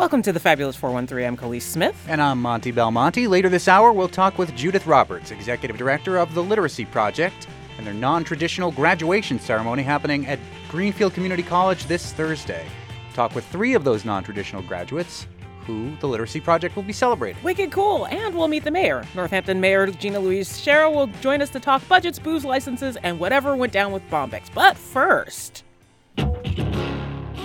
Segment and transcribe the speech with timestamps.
[0.00, 1.26] Welcome to the Fabulous 413.
[1.26, 1.94] I'm Kaliis Smith.
[2.08, 3.26] And I'm Monte Belmonte.
[3.26, 7.46] Later this hour, we'll talk with Judith Roberts, Executive Director of the Literacy Project,
[7.76, 10.38] and their non traditional graduation ceremony happening at
[10.70, 12.64] Greenfield Community College this Thursday.
[13.12, 15.26] Talk with three of those non traditional graduates
[15.66, 17.42] who the Literacy Project will be celebrating.
[17.42, 18.06] Wicked cool.
[18.06, 19.04] And we'll meet the mayor.
[19.14, 23.54] Northampton Mayor Gina Louise Sciarra will join us to talk budgets, booze licenses, and whatever
[23.54, 24.48] went down with Bombyx.
[24.54, 25.62] But first.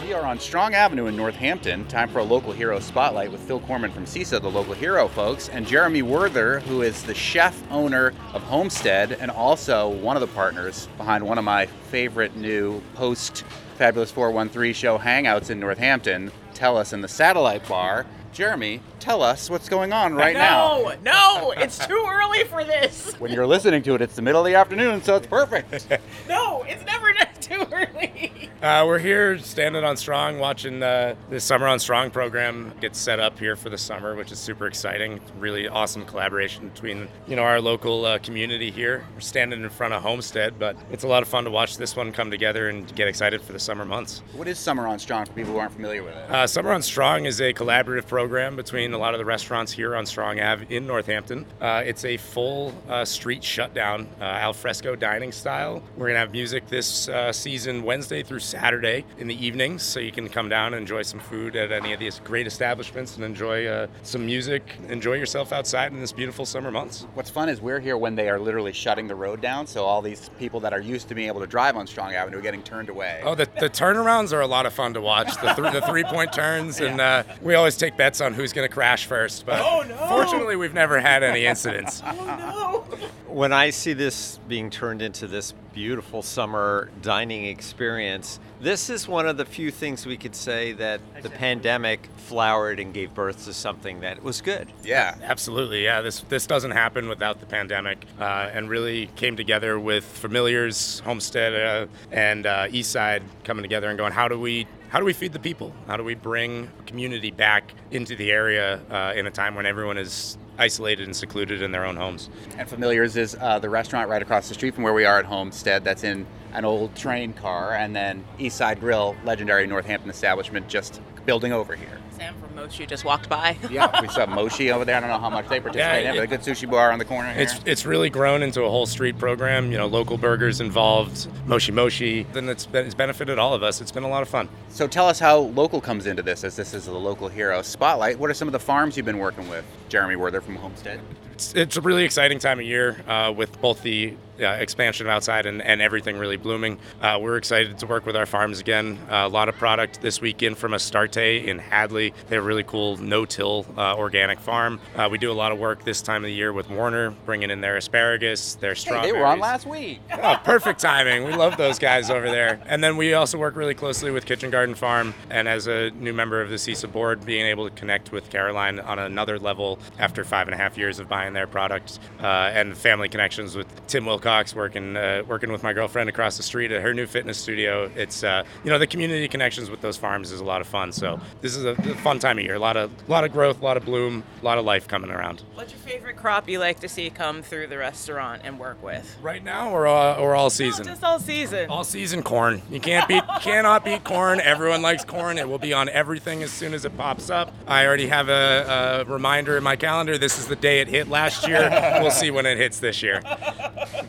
[0.05, 1.83] We are on Strong Avenue in Northampton.
[1.87, 5.49] Time for a local hero spotlight with Phil Korman from CISA, the local hero, folks,
[5.49, 10.27] and Jeremy Werther, who is the chef owner of Homestead and also one of the
[10.27, 13.43] partners behind one of my favorite new post
[13.79, 16.31] Fabulous 413 show hangouts in Northampton.
[16.53, 18.05] Tell us in the satellite bar.
[18.31, 20.93] Jeremy, tell us what's going on right now.
[21.01, 23.13] No, no, it's too early for this.
[23.17, 25.87] When you're listening to it, it's the middle of the afternoon, so it's perfect.
[26.27, 27.11] No, it's never
[27.49, 28.49] too early.
[28.63, 33.19] Uh, we're here standing on Strong, watching uh, the Summer on Strong program get set
[33.19, 35.19] up here for the summer, which is super exciting.
[35.37, 39.05] Really awesome collaboration between you know our local uh, community here.
[39.13, 41.95] We're standing in front of Homestead, but it's a lot of fun to watch this
[41.95, 44.23] one come together and get excited for the summer months.
[44.33, 46.31] What is Summer on Strong for people who aren't familiar with it?
[46.31, 49.95] Uh, summer on Strong is a collaborative program between a lot of the restaurants here
[49.95, 51.45] on Strong Ave in Northampton.
[51.61, 55.83] Uh, it's a full uh, street shutdown, al fresco dining style.
[55.95, 60.29] We're gonna have music this season Wednesday through Saturday in the evenings, so you can
[60.29, 63.87] come down and enjoy some food at any of these great establishments and enjoy uh,
[64.03, 67.07] some music, enjoy yourself outside in this beautiful summer months.
[67.13, 70.01] What's fun is we're here when they are literally shutting the road down, so all
[70.01, 72.63] these people that are used to being able to drive on Strong Avenue are getting
[72.63, 73.21] turned away.
[73.23, 75.35] Oh, the, the turnarounds are a lot of fun to watch.
[75.41, 78.67] The, th- the three point turns, and uh, we always take bets on who's going
[78.67, 79.45] to crash first.
[79.45, 79.95] But oh, no.
[80.07, 82.01] fortunately, we've never had any incidents.
[82.05, 82.84] oh, no.
[83.27, 88.39] When I see this being turned into this beautiful summer dining experience.
[88.61, 92.93] This is one of the few things we could say that the pandemic flowered and
[92.93, 94.69] gave birth to something that was good.
[94.83, 95.83] Yeah, absolutely.
[95.83, 101.01] Yeah, this this doesn't happen without the pandemic, uh, and really came together with Familiars,
[101.01, 105.13] Homestead, uh, and uh, Eastside coming together and going, how do we how do we
[105.13, 105.73] feed the people?
[105.87, 109.97] How do we bring community back into the area uh, in a time when everyone
[109.97, 112.29] is isolated and secluded in their own homes.
[112.57, 115.25] And Familiars is uh, the restaurant right across the street from where we are at
[115.25, 115.83] Homestead.
[115.83, 121.51] That's in an old train car, and then Eastside Grill, legendary Northampton establishment, just building
[121.51, 121.99] over here.
[122.11, 123.57] Sam from Moshi just walked by.
[123.69, 124.95] yeah, we saw Moshi over there.
[124.95, 126.99] I don't know how much they participate yeah, in, but a good sushi bar on
[126.99, 127.41] the corner here.
[127.41, 129.71] It's it's really grown into a whole street program.
[129.71, 132.23] You know, local burgers involved, Moshi Moshi.
[132.31, 133.81] Then it's, been, it's benefited all of us.
[133.81, 134.47] It's been a lot of fun.
[134.69, 138.17] So tell us how local comes into this, as this is the local hero spotlight.
[138.17, 139.65] What are some of the farms you've been working with?
[139.89, 141.01] Jeremy Werther from Homestead.
[141.35, 145.45] It's, it's a really exciting time of year uh, with both the uh, expansion outside
[145.45, 146.77] and, and everything really blooming.
[147.01, 148.97] Uh, we're excited to work with our farms again.
[149.09, 152.13] Uh, a lot of product this weekend from Astarte in Hadley.
[152.27, 154.79] They have a really cool no-till uh, organic farm.
[154.95, 157.49] Uh, we do a lot of work this time of the year with Warner, bringing
[157.49, 159.07] in their asparagus, their strawberries.
[159.07, 159.99] Hey, they were on last week.
[160.21, 161.23] oh, perfect timing.
[161.23, 162.61] We love those guys over there.
[162.65, 165.13] And then we also work really closely with Kitchen Garden Farm.
[165.29, 168.79] And as a new member of the CISA board, being able to connect with Caroline
[168.79, 172.77] on another level after five and a half years of buying their product uh, and
[172.77, 176.81] family connections with Tim Wilcox working uh, working with my girlfriend across the street at
[176.81, 177.89] her new fitness studio.
[177.95, 180.91] It's uh, you know the community connections with those farms is a lot of fun.
[180.91, 182.55] So this is a, a fun time of year.
[182.55, 184.87] A lot of a lot of growth, a lot of bloom, a lot of life
[184.87, 185.43] coming around.
[185.53, 189.17] What's your favorite crop you like to see come through the restaurant and work with?
[189.21, 190.85] Right now, or uh, or all season?
[190.85, 191.69] No, just all season.
[191.69, 192.61] All season corn.
[192.69, 194.39] You can't beat cannot beat corn.
[194.39, 195.37] Everyone likes corn.
[195.37, 197.53] It will be on everything as soon as it pops up.
[197.67, 200.17] I already have a, a reminder in my calendar.
[200.17, 201.69] This is the day it hit last year.
[202.01, 203.21] we'll see when it hits this year.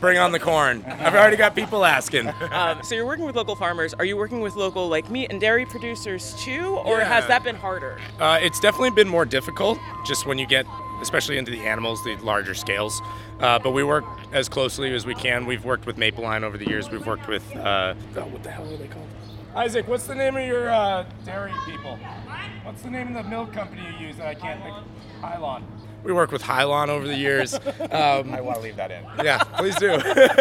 [0.01, 0.83] Bring on the corn.
[0.85, 2.27] I've already got people asking.
[2.51, 3.93] Um, so you're working with local farmers.
[3.93, 7.05] Are you working with local like meat and dairy producers too, or yeah.
[7.05, 7.99] has that been harder?
[8.19, 9.77] Uh, it's definitely been more difficult.
[10.05, 10.65] Just when you get
[11.01, 13.01] especially into the animals, the larger scales.
[13.39, 14.03] Uh, but we work
[14.33, 15.45] as closely as we can.
[15.45, 16.89] We've worked with Maple Line over the years.
[16.89, 19.07] We've worked with, uh, oh, what the hell are they called?
[19.55, 21.97] Isaac, what's the name of your uh, dairy people?
[22.63, 24.75] What's the name of the milk company you use that I can't think?
[25.21, 25.63] High Lawn.
[26.03, 27.57] We work with High Lawn over the years.
[27.87, 29.03] Um, I want to leave that in.
[29.23, 29.97] Yeah, please do.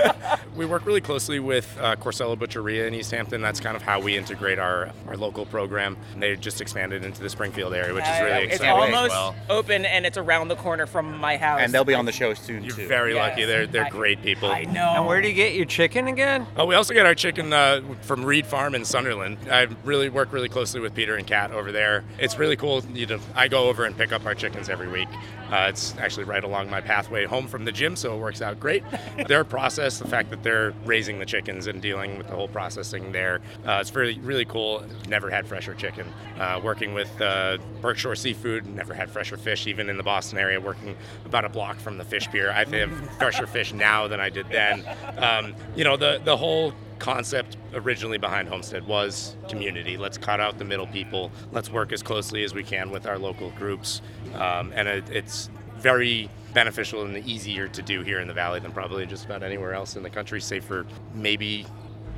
[0.56, 3.40] we work really closely with uh, Corsello Butcheria in East Hampton.
[3.40, 5.96] That's kind of how we integrate our, our local program.
[6.16, 8.88] They just expanded into the Springfield area, which is really it's exciting.
[8.88, 9.36] It's almost well.
[9.48, 11.60] open, and it's around the corner from my house.
[11.62, 12.68] And they'll be on the show soon too.
[12.68, 12.88] You're too.
[12.88, 13.30] very yes.
[13.30, 13.44] lucky.
[13.44, 14.50] They're they're I, great people.
[14.50, 14.94] I know.
[14.96, 16.46] And where do you get your chicken again?
[16.56, 19.38] Oh, we also get our chicken uh, from Reed Farm in Sunderland.
[19.50, 22.04] I really work really closely with Peter and Kat over there.
[22.18, 22.84] It's really cool.
[22.92, 25.08] You know, I go over and pick up our chickens every week.
[25.50, 28.58] Uh, it's actually right along my pathway home from the gym, so it works out
[28.58, 28.82] great.
[29.28, 33.12] their process, the fact that they're raising the chickens and dealing with the whole processing
[33.12, 34.84] there, uh, it's really really cool.
[35.08, 36.12] Never had fresher chicken.
[36.38, 40.60] Uh, working with uh, Berkshire Seafood, never had fresher fish, even in the Boston area.
[40.60, 44.30] Working about a block from the fish pier, I have fresher fish now than I
[44.30, 44.84] did then.
[45.16, 49.96] Um, you know, the the whole concept originally behind Homestead was community.
[49.96, 51.30] Let's cut out the middle people.
[51.52, 54.02] Let's work as closely as we can with our local groups,
[54.34, 58.72] um, and it, it's very beneficial and easier to do here in the valley than
[58.72, 61.66] probably just about anywhere else in the country, save for maybe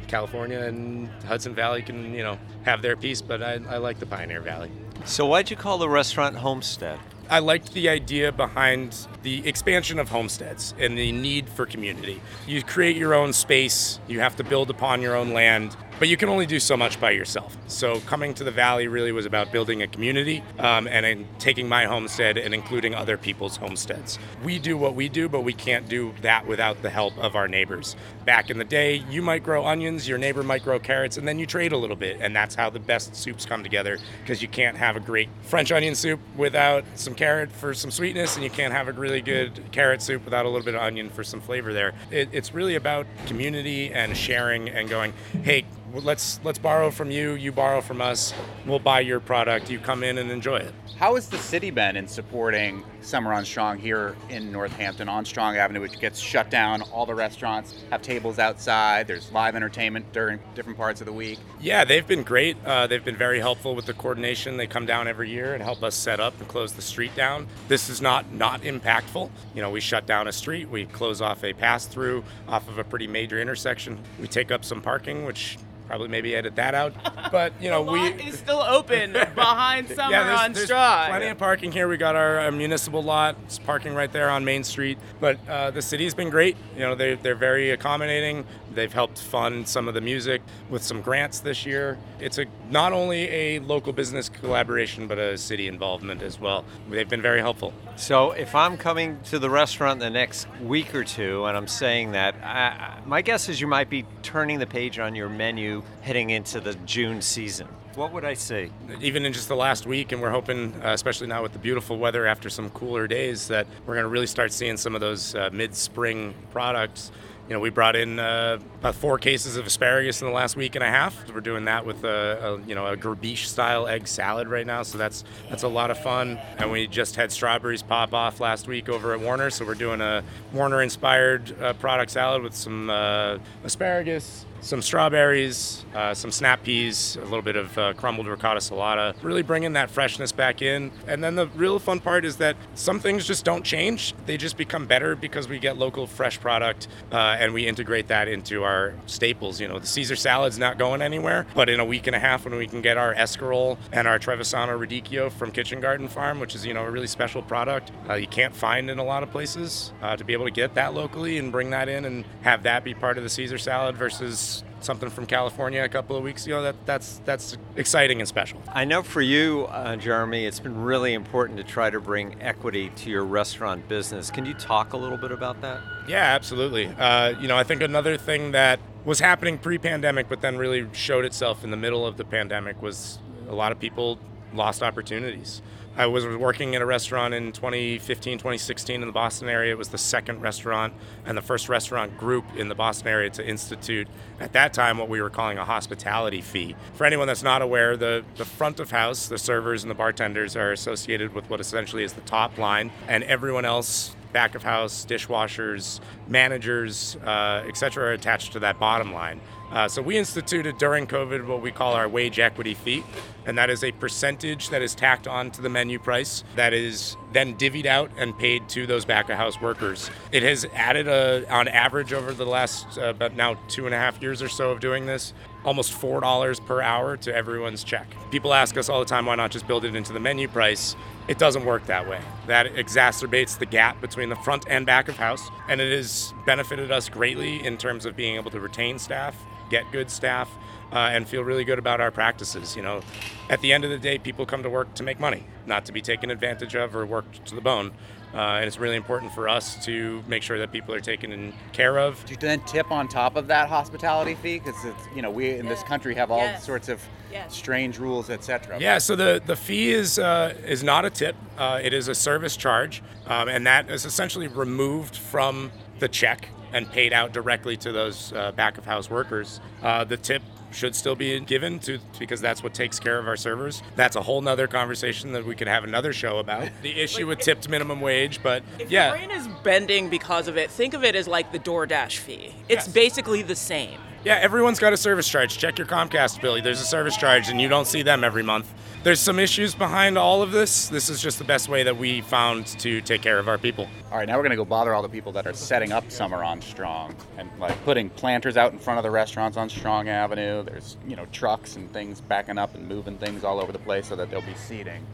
[0.06, 3.22] California and Hudson Valley can you know have their piece.
[3.22, 4.70] But I, I like the Pioneer Valley.
[5.04, 6.98] So why'd you call the restaurant Homestead?
[7.30, 12.22] I liked the idea behind the expansion of homesteads and the need for community.
[12.46, 16.16] You create your own space, you have to build upon your own land, but you
[16.16, 17.56] can only do so much by yourself.
[17.66, 21.68] So coming to the valley really was about building a community um, and in taking
[21.68, 24.18] my homestead and including other people's homesteads.
[24.42, 27.48] We do what we do, but we can't do that without the help of our
[27.48, 27.96] neighbors.
[28.28, 31.38] Back in the day, you might grow onions, your neighbor might grow carrots, and then
[31.38, 34.48] you trade a little bit, and that's how the best soups come together because you
[34.48, 38.50] can't have a great French onion soup without some carrot for some sweetness, and you
[38.50, 41.40] can't have a really good carrot soup without a little bit of onion for some
[41.40, 41.94] flavor there.
[42.10, 45.64] It, it's really about community and sharing and going, hey,
[45.94, 48.34] let's let's borrow from you you borrow from us
[48.66, 51.96] we'll buy your product you come in and enjoy it how has the city been
[51.96, 56.82] in supporting summer on strong here in northampton on strong avenue which gets shut down
[56.92, 59.06] all the restaurants have tables outside.
[59.06, 61.38] There's live entertainment during different parts of the week.
[61.60, 62.56] Yeah they've been great.
[62.64, 64.56] Uh, they've been very helpful with the coordination.
[64.56, 67.48] They come down every year and help us set up and close the street down.
[67.68, 69.30] This is not not impactful.
[69.54, 70.68] You know we shut down a street.
[70.68, 73.98] We close off a pass through off of a pretty major intersection.
[74.20, 76.92] We take up some parking which Probably maybe edit that out.
[77.30, 80.68] But you know, we is still open behind Summer yeah, there's, on there's.
[80.68, 81.86] Plenty of parking here.
[81.86, 83.36] We got our, our municipal lot.
[83.44, 84.96] It's parking right there on Main Street.
[85.20, 86.56] But uh, the city's been great.
[86.74, 88.46] You know, they they're very accommodating.
[88.74, 91.98] They've helped fund some of the music with some grants this year.
[92.20, 96.64] It's a not only a local business collaboration, but a city involvement as well.
[96.90, 97.72] They've been very helpful.
[97.96, 102.12] So if I'm coming to the restaurant the next week or two, and I'm saying
[102.12, 106.30] that, I, my guess is you might be turning the page on your menu heading
[106.30, 107.66] into the June season.
[107.94, 108.70] What would I say?
[109.00, 111.98] Even in just the last week, and we're hoping, uh, especially now with the beautiful
[111.98, 115.34] weather after some cooler days, that we're going to really start seeing some of those
[115.34, 117.10] uh, mid-spring products
[117.48, 120.74] you know, we brought in uh, about four cases of asparagus in the last week
[120.74, 121.32] and a half.
[121.32, 124.82] We're doing that with a, a, you know a gribiche style egg salad right now,
[124.82, 126.38] so that's that's a lot of fun.
[126.58, 130.02] And we just had strawberries pop off last week over at Warner, so we're doing
[130.02, 130.22] a
[130.52, 137.16] Warner inspired uh, product salad with some uh, asparagus, some strawberries, uh, some snap peas,
[137.16, 140.90] a little bit of uh, crumbled ricotta salata, really bringing that freshness back in.
[141.06, 144.56] And then the real fun part is that some things just don't change; they just
[144.56, 148.94] become better because we get local fresh product uh, and we integrate that into our
[149.06, 149.60] staples.
[149.60, 152.44] You know, the Caesar salad's not going anywhere, but in a week and a half
[152.44, 156.54] when we can get our escarole and our Trevisano radicchio from Kitchen Garden Farm, which
[156.54, 159.30] is you know a really special product uh, you can't find in a lot of
[159.30, 162.62] places, uh, to be able to get that locally and bring that in and have
[162.62, 164.47] that be part of the Caesar salad versus
[164.80, 166.62] something from California a couple of weeks ago.
[166.62, 168.62] That that's that's exciting and special.
[168.72, 172.90] I know for you, uh, Jeremy, it's been really important to try to bring equity
[172.96, 174.30] to your restaurant business.
[174.30, 175.80] Can you talk a little bit about that?
[176.06, 176.86] Yeah, absolutely.
[176.86, 181.24] Uh, you know, I think another thing that was happening pre-pandemic, but then really showed
[181.24, 183.18] itself in the middle of the pandemic, was
[183.48, 184.18] a lot of people
[184.54, 185.62] lost opportunities.
[185.98, 189.72] I was working at a restaurant in 2015, 2016 in the Boston area.
[189.72, 190.94] It was the second restaurant
[191.26, 194.06] and the first restaurant group in the Boston area to institute,
[194.38, 196.76] at that time, what we were calling a hospitality fee.
[196.94, 200.54] For anyone that's not aware, the, the front of house, the servers and the bartenders
[200.54, 205.04] are associated with what essentially is the top line, and everyone else back of house,
[205.04, 209.40] dishwashers, managers, uh, etc., are attached to that bottom line.
[209.70, 213.04] Uh, so we instituted during COVID what we call our wage equity fee,
[213.44, 217.16] and that is a percentage that is tacked on to the menu price that is
[217.32, 220.10] then divvied out and paid to those back of house workers.
[220.32, 223.98] It has added a, on average over the last uh, about now two and a
[223.98, 225.34] half years or so of doing this,
[225.64, 228.06] almost four dollars per hour to everyone's check.
[228.30, 230.96] People ask us all the time, why not just build it into the menu price?
[231.26, 232.20] It doesn't work that way.
[232.46, 236.90] That exacerbates the gap between the front and back of house, and it has benefited
[236.90, 239.36] us greatly in terms of being able to retain staff
[239.68, 240.50] get good staff,
[240.92, 242.76] uh, and feel really good about our practices.
[242.76, 243.02] You know,
[243.50, 245.92] at the end of the day, people come to work to make money, not to
[245.92, 247.92] be taken advantage of or worked to the bone.
[248.34, 251.98] Uh, and it's really important for us to make sure that people are taken care
[251.98, 252.22] of.
[252.26, 254.58] Do you then tip on top of that hospitality fee?
[254.58, 254.76] Because
[255.14, 256.64] you know we in this country have all yes.
[256.64, 257.00] sorts of
[257.32, 257.54] yes.
[257.54, 258.78] strange rules, etc.
[258.80, 258.98] Yeah.
[258.98, 261.36] So the the fee is uh, is not a tip.
[261.56, 266.48] Uh, it is a service charge, um, and that is essentially removed from the check
[266.72, 269.60] and paid out directly to those uh, back of house workers.
[269.82, 273.36] Uh, the tip should still be given to because that's what takes care of our
[273.36, 273.82] servers.
[273.96, 276.68] That's a whole nother conversation that we could have another show about.
[276.82, 279.08] The issue with tipped minimum wage, but If yeah.
[279.08, 282.54] your brain is bending because of it, think of it as like the DoorDash fee.
[282.68, 282.88] It's Yes.
[282.88, 283.98] basically the same.
[284.24, 285.58] Yeah, everyone's got a service charge.
[285.58, 286.60] Check your Comcast bill.
[286.60, 288.72] There's a service charge, and you don't see them every month.
[289.04, 290.88] There's some issues behind all of this.
[290.88, 293.86] This is just the best way that we found to take care of our people.
[294.10, 296.10] All right, now we're going to go bother all the people that are setting up
[296.10, 300.08] Summer on Strong and like putting planters out in front of the restaurants on Strong
[300.08, 300.64] Avenue.
[300.64, 304.08] There's, you know, trucks and things backing up and moving things all over the place
[304.08, 305.06] so that there'll be seating.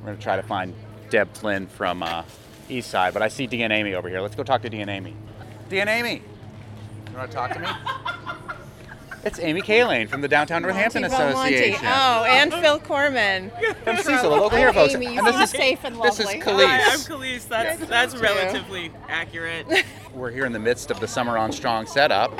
[0.00, 0.74] We're going to try to find
[1.10, 2.24] Deb Flynn from uh,
[2.68, 4.20] East Side, but I see Dee and Amy over here.
[4.20, 5.14] Let's go talk to Dee and Amy.
[5.68, 6.22] Dee and Amy,
[7.10, 7.68] you want to talk to me?
[9.24, 11.54] It's Amy Cahillane from the Downtown Northampton Monte Belmonte.
[11.54, 11.86] Association.
[11.86, 12.62] Oh, and uh-huh.
[12.62, 13.50] Phil Korman.
[13.82, 14.94] From CISA, the local hero folks.
[14.94, 16.26] Amy, you And this seem is safe and this is.
[16.26, 16.66] Kaliis.
[16.66, 17.48] Hi, I'm Kaliis.
[17.48, 18.20] That's that's too.
[18.20, 19.66] relatively accurate.
[20.14, 22.32] We're here in the midst of the Summer on Strong setup.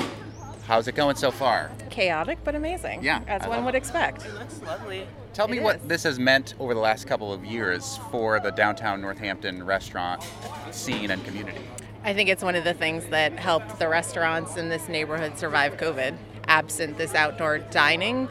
[0.65, 1.69] How's it going so far?
[1.89, 3.03] Chaotic but amazing.
[3.03, 3.79] Yeah, as I one love would it.
[3.79, 4.25] expect.
[4.37, 5.05] That's lovely.
[5.33, 5.81] Tell me It what is.
[5.87, 10.23] this has meant over the last couple of years for the downtown Northampton restaurant
[10.71, 11.59] scene and community.
[12.03, 15.75] I think it's one of the things that helped the restaurants in this neighborhood survive
[15.75, 16.15] COVID.
[16.49, 18.27] Absent this outdoor dining,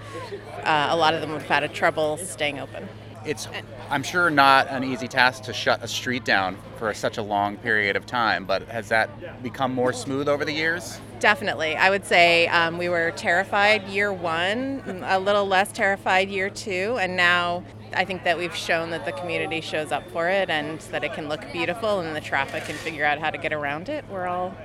[0.65, 2.89] uh, a lot of them would have had a trouble staying open.
[3.25, 3.49] It's,
[3.91, 7.57] I'm sure, not an easy task to shut a street down for such a long
[7.57, 11.01] period of time, but has that become more smooth over the years?
[11.21, 11.77] Definitely.
[11.77, 16.97] I would say um, we were terrified year one, a little less terrified year two,
[17.01, 20.79] and now I think that we've shown that the community shows up for it and
[20.93, 23.89] that it can look beautiful and the traffic can figure out how to get around
[23.89, 24.05] it.
[24.11, 24.57] We're all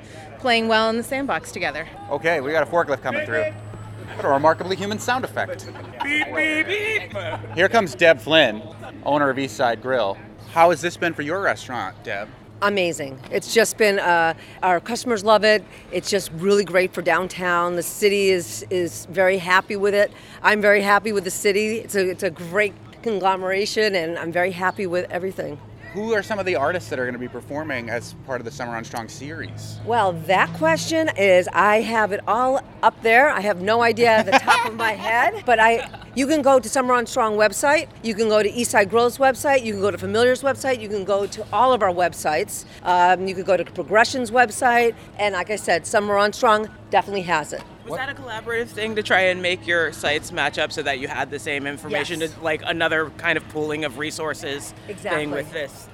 [0.44, 1.88] playing well in the sandbox together.
[2.10, 3.46] Okay, we got a forklift coming through.
[4.16, 5.72] What a remarkably human sound effect.
[6.04, 7.16] Beep beep beep.
[7.56, 8.62] Here comes Deb Flynn,
[9.06, 10.18] owner of Eastside Grill.
[10.52, 12.28] How has this been for your restaurant, Deb?
[12.62, 13.20] amazing.
[13.30, 15.64] It's just been uh, our customers love it.
[15.92, 17.78] It's just really great for downtown.
[17.78, 20.12] The city is is very happy with it.
[20.42, 21.78] I'm very happy with the city.
[21.78, 25.58] It's a it's a great conglomeration, and I'm very happy with everything.
[25.94, 28.46] Who are some of the artists that are going to be performing as part of
[28.46, 29.78] the Summer on Strong series?
[29.86, 33.30] Well, that question is I have it all up there.
[33.30, 36.60] I have no idea at the top of my head, but I you can go
[36.60, 39.92] to Summer on Strong website, you can go to Eastside Grill's website, you can go
[39.92, 42.66] to Familiar's website, you can go to all of our websites.
[42.82, 47.22] Um, you can go to Progression's website, and like I said, Summer on Strong definitely
[47.22, 47.62] has it.
[47.88, 51.00] Was that a collaborative thing to try and make your sites match up so that
[51.00, 52.22] you had the same information?
[52.22, 52.34] Yes.
[52.34, 55.22] To, like another kind of pooling of resources Exactly.
[55.24, 55.88] thing with this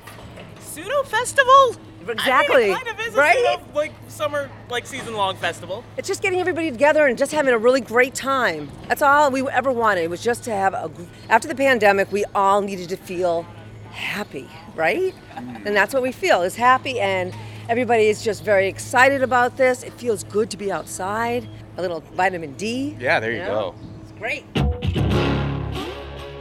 [0.60, 1.76] pseudo festival.
[2.08, 3.38] Exactly, I mean, it kind of is right?
[3.38, 5.84] pseudo, like summer, like season long festival.
[5.98, 8.72] It's just getting everybody together and just having a really great time.
[8.88, 10.10] That's all we ever wanted.
[10.10, 10.90] Was just to have a.
[11.30, 13.46] After the pandemic, we all needed to feel
[13.92, 15.14] happy, right?
[15.36, 15.66] Mm.
[15.68, 17.36] And that's what we feel is happy, and
[17.70, 19.84] everybody is just very excited about this.
[19.84, 21.48] It feels good to be outside.
[21.78, 22.98] A little vitamin D.
[23.00, 23.46] Yeah, there you know?
[23.46, 23.76] go.
[24.02, 24.44] It's great.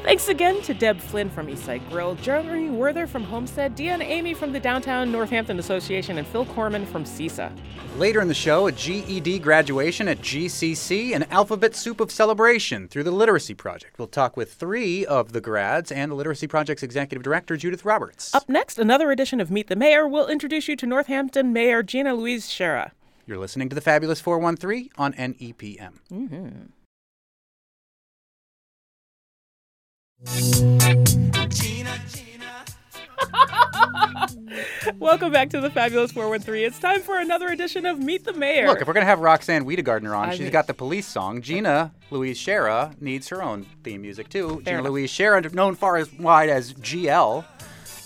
[0.08, 4.54] Thanks again to Deb Flynn from Eastside Grill, Jeremy Werther from Homestead, Deanna Amy from
[4.54, 7.52] the Downtown Northampton Association, and Phil Korman from CISA.
[7.98, 13.04] Later in the show, a GED graduation at GCC, an alphabet soup of celebration through
[13.04, 13.98] the Literacy Project.
[13.98, 18.34] We'll talk with three of the grads and the Literacy Project's executive director, Judith Roberts.
[18.34, 22.14] Up next, another edition of Meet the Mayor We'll introduce you to Northampton Mayor Gina
[22.14, 22.92] Louise Sciarra.
[23.26, 25.92] You're listening to the Fabulous 413 on NEPM.
[26.10, 26.48] Mm-hmm.
[34.98, 36.66] Welcome back to the Fabulous 413.
[36.66, 38.66] It's time for another edition of Meet the Mayor.
[38.66, 41.06] Look, if we're going to have Roxann Wedegartner on, I she's mean- got the police
[41.06, 41.40] song.
[41.40, 44.60] Gina Louise Sciarra needs her own theme music, too.
[44.64, 44.90] Gina enough.
[44.90, 47.44] Louise Sciarra, known far as wide as GL,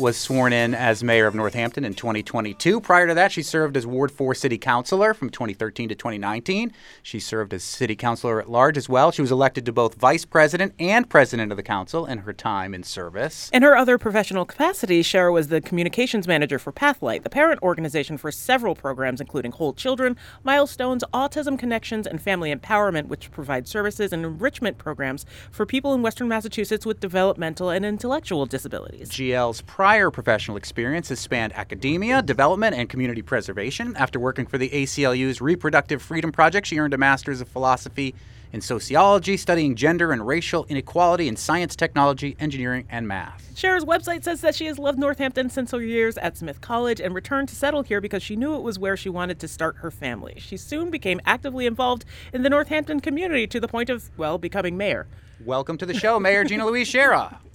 [0.03, 2.81] was sworn in as mayor of Northampton in 2022.
[2.81, 6.73] Prior to that, she served as Ward 4 city councilor from 2013 to 2019.
[7.05, 9.13] She served as city councilor at large as well.
[9.13, 12.75] She was elected to both vice president and president of the council in her time
[12.75, 13.49] in service.
[13.53, 18.19] In her other professional capacities, Sciarra was the communications manager for Pathlight, the parent organization
[18.19, 24.13] for several programs, including Whole Children, Milestones, Autism Connections, and Family Empowerment, which provide services
[24.13, 29.09] and enrichment programs for people in Western Massachusetts with developmental and intellectual disabilities.
[29.09, 33.95] GL's prior professional experience has spanned academia, development, and community preservation.
[33.97, 38.15] After working for the ACLU's Reproductive Freedom Project, she earned a Master's of Philosophy
[38.53, 43.51] in Sociology, studying gender and racial inequality in science, technology, engineering, and math.
[43.55, 47.15] Sciarra's website says that she has loved Northampton since her years at Smith College and
[47.15, 49.91] returned to settle here because she knew it was where she wanted to start her
[49.91, 50.37] family.
[50.39, 54.79] She soon became actively involved in the Northampton community to the point of, well, becoming
[54.79, 55.07] mayor.
[55.45, 57.37] Welcome to the show, Mayor Gina Louise Sciarra.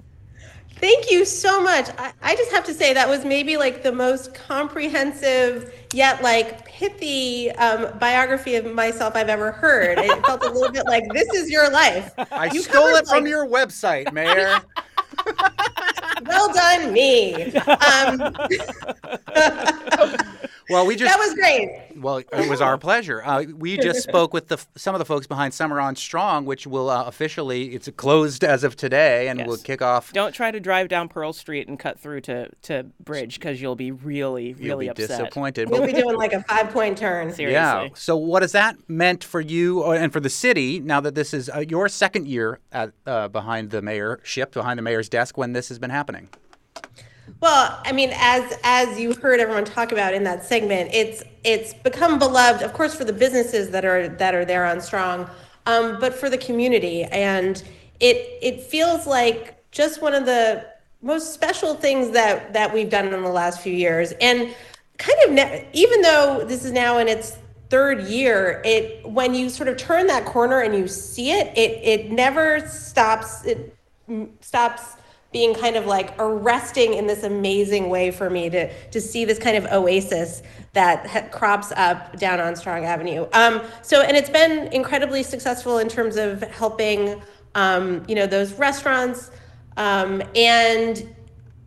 [0.80, 1.90] Thank you so much.
[1.98, 6.66] I, I just have to say that was maybe like the most comprehensive yet like
[6.66, 9.98] pithy um, biography of myself I've ever heard.
[9.98, 12.12] It felt a little bit like this is your life.
[12.32, 14.60] I You stole covered, it from like- your website, Mayor.
[16.26, 17.54] Well done, me.
[17.68, 18.36] Um,
[20.70, 21.84] well, we just that was great.
[21.98, 23.24] Well, it was our pleasure.
[23.24, 26.68] Uh, we just spoke with the some of the folks behind Summer on Strong, which
[26.68, 29.48] will uh, officially it's closed as of today, and Yes.
[29.48, 30.12] will kick off.
[30.14, 33.76] Don't try to drive down Pearl Street and cut through to, to Bridge because you'll
[33.76, 35.08] be really, really You'll be upset.
[35.10, 35.70] disappointed.
[35.70, 37.32] We'll be doing like a five point turn.
[37.34, 37.54] Seriously.
[37.54, 37.88] yeah.
[37.96, 41.34] So, what has that meant for you uh, and for the city now that this
[41.34, 45.54] is uh, your second year at uh, behind the mayorship, behind the mayor's desk, when
[45.54, 46.30] this has been happening?
[47.40, 51.74] Well, I mean, as as you heard everyone talk about in that segment, it's it's
[51.74, 55.30] become beloved, of course, for the businesses that are that are there on Strong,
[55.66, 57.64] um, but for the community, and
[58.00, 60.66] it it feels like just one of the
[61.02, 64.54] most special things that that we've done in the last few years, and
[64.98, 67.38] kind of ne- even though this is now in its
[67.70, 71.80] third year, it when you sort of turn that corner and you see it, it
[71.84, 73.46] it never stops.
[73.46, 73.76] It
[74.42, 74.96] stops
[75.32, 79.38] being kind of like arresting in this amazing way for me to to see this
[79.38, 80.42] kind of oasis
[80.74, 83.28] that ha- crops up down on Strong Avenue.
[83.34, 87.22] Um, so, and it's been incredibly successful in terms of helping,
[87.56, 89.32] um, you know, those restaurants
[89.76, 91.14] um, and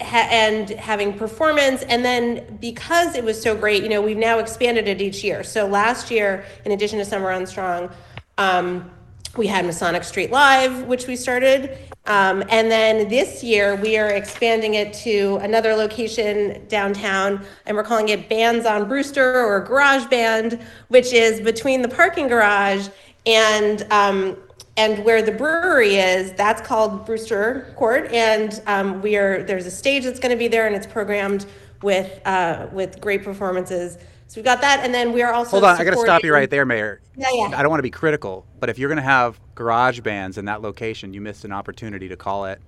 [0.00, 1.82] ha- and having performance.
[1.82, 5.42] And then because it was so great, you know, we've now expanded it each year.
[5.42, 7.90] So last year, in addition to Summer on Strong.
[8.38, 8.90] Um,
[9.36, 11.78] we had Masonic Street Live, which we started.
[12.06, 17.84] Um, and then this year, we are expanding it to another location downtown, and we're
[17.84, 22.88] calling it Bands on Brewster or Garage Band, which is between the parking garage
[23.26, 24.36] and um,
[24.76, 26.32] and where the brewery is.
[26.32, 30.48] That's called Brewster Court, and um, we are there's a stage that's going to be
[30.48, 31.46] there, and it's programmed
[31.82, 33.98] with uh, with great performances.
[34.30, 36.22] So we've got that, and then we are also Hold on, I got to stop
[36.22, 37.00] you right there, Mayor.
[37.16, 37.50] Yeah, yeah.
[37.52, 40.44] I don't want to be critical, but if you're going to have garage bands in
[40.44, 42.62] that location, you missed an opportunity to call it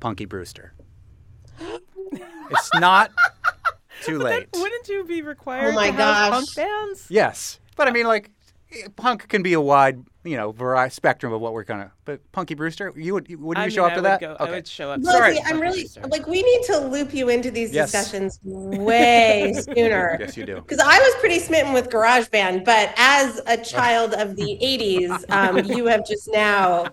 [0.00, 0.72] Punky Brewster.
[1.60, 3.10] it's not
[4.04, 4.48] too late.
[4.54, 7.08] Wouldn't you be required Oh my to have punk bands?
[7.10, 8.30] Yes, but I mean, like,
[8.96, 11.92] punk can be a wide, you know, variety spectrum of what we're gonna.
[12.04, 14.20] But Punky Brewster, you would wouldn't I you mean, show up I to would that?
[14.20, 15.00] go- I would show up.
[15.02, 15.38] Leslie, Sorry.
[15.46, 16.02] I'm really Brewster.
[16.08, 17.92] like we need to loop you into these Yes.
[17.92, 20.16] discussions way sooner.
[20.20, 20.56] Yes, you do.
[20.56, 25.64] Because I was pretty smitten with GarageBand, but as a child of the '80s, um,
[25.76, 26.86] you have just now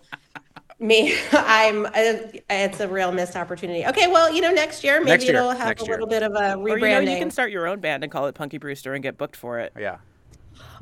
[0.79, 1.15] me.
[1.31, 1.85] I'm.
[1.87, 1.91] uh,
[2.49, 3.85] It's a real missed opportunity.
[3.87, 5.93] Okay, well, you know, next year maybe Next year, it'll have next a year.
[5.95, 8.27] little bit of a Or you know, you can start your own band and call
[8.27, 9.73] it Punky Brewster and get booked for it.
[9.79, 9.97] Yeah,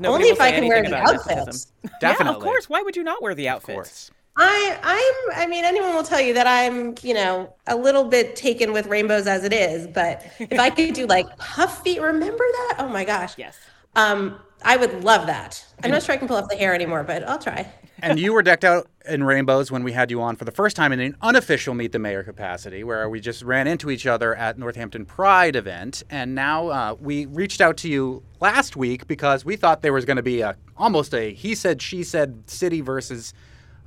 [0.02, 1.36] Nobody Only if I can wear anything the about outfits.
[1.38, 1.72] nepotism.
[1.84, 2.36] Yeah, Definitely.
[2.38, 2.70] of course.
[2.70, 3.76] Why would you not wear the of outfit?
[3.76, 4.12] course.
[4.38, 5.44] I, I'm.
[5.44, 8.88] I mean, anyone will tell you that I'm, you know, a little bit taken with
[8.88, 9.88] rainbows as it is.
[9.88, 12.78] But if I could do like puff feet, remember that?
[12.80, 13.34] Oh my gosh.
[13.38, 13.58] Yes.
[13.96, 15.65] Um, I would love that.
[15.84, 17.71] I'm not sure I can pull off the hair anymore, but I'll try.
[18.02, 20.76] and you were decked out in rainbows when we had you on for the first
[20.76, 24.36] time in an unofficial Meet the Mayor capacity, where we just ran into each other
[24.36, 26.04] at Northampton Pride event.
[26.10, 30.06] And now uh, we reached out to you last week because we thought there was
[30.06, 33.34] going to be a almost a he said she said city versus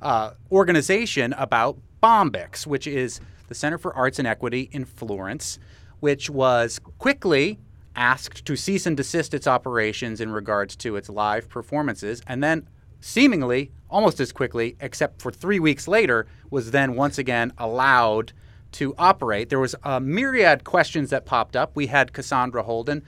[0.01, 5.59] uh, organization about Bombyx, which is the Center for Arts and Equity in Florence,
[5.99, 7.59] which was quickly
[7.95, 12.67] asked to cease and desist its operations in regards to its live performances, and then
[12.99, 18.33] seemingly almost as quickly, except for three weeks later, was then once again allowed
[18.73, 19.49] to operate.
[19.49, 21.71] There was a myriad questions that popped up.
[21.75, 23.03] We had Cassandra Holden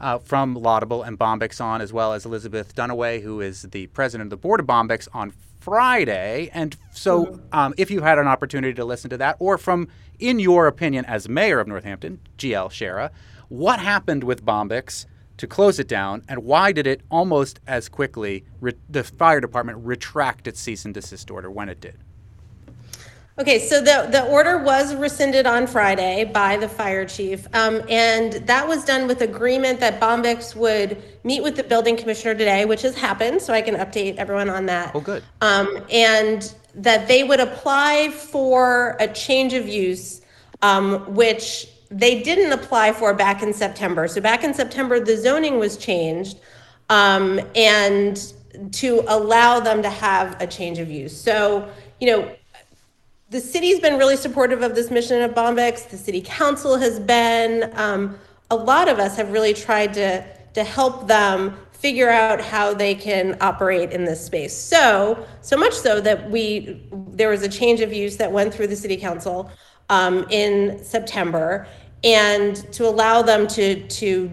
[0.00, 4.28] uh, from Laudable and Bombyx on, as well as Elizabeth Dunaway, who is the president
[4.28, 6.48] of the board of Bombyx, on Friday.
[6.54, 10.38] And so, um, if you had an opportunity to listen to that, or from, in
[10.38, 13.10] your opinion, as mayor of Northampton, GL Sciarra,
[13.50, 15.04] what happened with Bombyx
[15.36, 19.78] to close it down, and why did it almost as quickly, re- the fire department
[19.82, 21.96] retract its cease and desist order when it did?
[23.38, 27.46] Okay, so the, the order was rescinded on Friday by the fire chief.
[27.54, 32.34] Um, and that was done with agreement that Bombyx would meet with the building commissioner
[32.34, 34.92] today, which has happened, so I can update everyone on that.
[34.94, 35.24] Oh, good.
[35.40, 40.20] Um, and that they would apply for a change of use,
[40.60, 44.06] um, which they didn't apply for back in September.
[44.06, 46.38] So back in September, the zoning was changed
[46.88, 48.32] um, and
[48.72, 51.16] to allow them to have a change of use.
[51.16, 51.68] So,
[52.00, 52.34] you know,
[53.30, 55.88] the city's been really supportive of this mission of Bombyx.
[55.88, 57.70] The city council has been.
[57.74, 58.18] Um,
[58.50, 60.24] a lot of us have really tried to
[60.54, 64.56] to help them figure out how they can operate in this space.
[64.56, 68.66] So so much so that we there was a change of use that went through
[68.66, 69.50] the city council.
[69.90, 71.66] Um, in September
[72.02, 74.30] and to allow them to to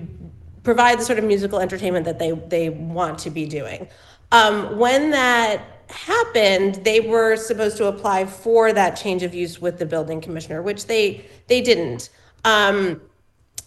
[0.64, 3.88] provide the sort of musical entertainment that they they want to be doing.
[4.32, 9.80] Um, when that happened, they were supposed to apply for that change of use with
[9.80, 12.10] the building commissioner, which they they didn't.
[12.46, 13.02] Um,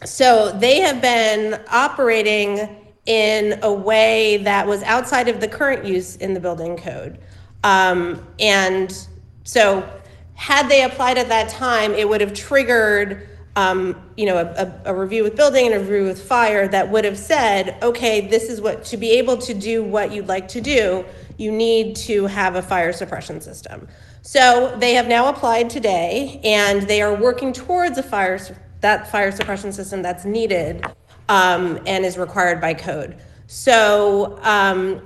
[0.04, 2.76] so they have been operating
[3.06, 7.18] in a way that was outside of the current use in the building code.
[7.64, 9.06] Um, and
[9.44, 9.99] so,
[10.40, 14.94] had they applied at that time, it would have triggered, um, you know, a, a,
[14.94, 18.58] review with building and a review with fire that would have said, okay, this is
[18.58, 21.04] what to be able to do what you'd like to do,
[21.36, 23.86] you need to have a fire suppression system.
[24.22, 28.40] So they have now applied today, and they are working towards a fire
[28.80, 30.86] that fire suppression system that's needed
[31.28, 33.18] um, and is required by code.
[33.46, 35.02] So um,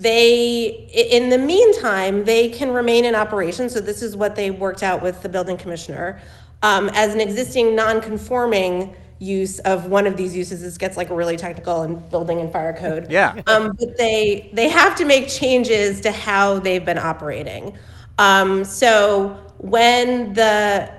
[0.00, 3.68] they, in the meantime, they can remain in operation.
[3.68, 6.20] So this is what they worked out with the building commissioner
[6.62, 10.60] um, as an existing non-conforming use of one of these uses.
[10.60, 13.10] This gets like really technical in building and fire code.
[13.10, 13.40] Yeah.
[13.46, 17.78] Um, but they they have to make changes to how they've been operating.
[18.18, 20.92] Um, so when the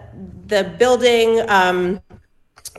[0.47, 1.99] the building um,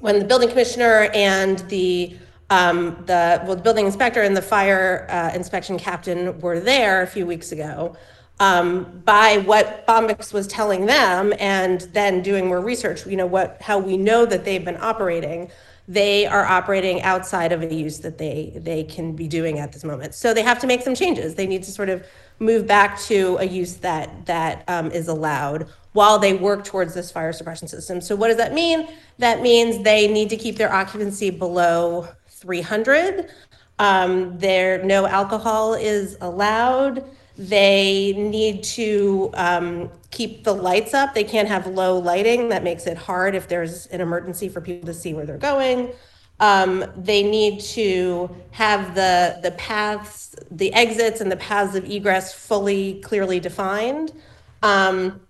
[0.00, 2.16] when the building commissioner and the
[2.50, 7.06] um, the well, the building inspector and the fire uh, inspection captain were there a
[7.06, 7.96] few weeks ago.
[8.40, 13.60] Um, by what Bombyx was telling them, and then doing more research, you know what
[13.60, 15.50] how we know that they've been operating.
[15.88, 19.84] They are operating outside of a use that they they can be doing at this
[19.84, 20.14] moment.
[20.14, 21.34] So they have to make some changes.
[21.34, 22.06] They need to sort of
[22.38, 27.10] move back to a use that that um, is allowed while they work towards this
[27.10, 28.00] fire suppression system.
[28.00, 28.88] So what does that mean?
[29.18, 33.30] That means they need to keep their occupancy below 300.
[33.78, 37.04] Um, there, no alcohol is allowed.
[37.36, 41.14] They need to um, keep the lights up.
[41.14, 42.48] They can't have low lighting.
[42.48, 45.92] That makes it hard if there's an emergency for people to see where they're going.
[46.40, 52.32] Um, they need to have the the paths, the exits, and the paths of egress
[52.32, 54.12] fully clearly defined.
[54.62, 55.20] Um,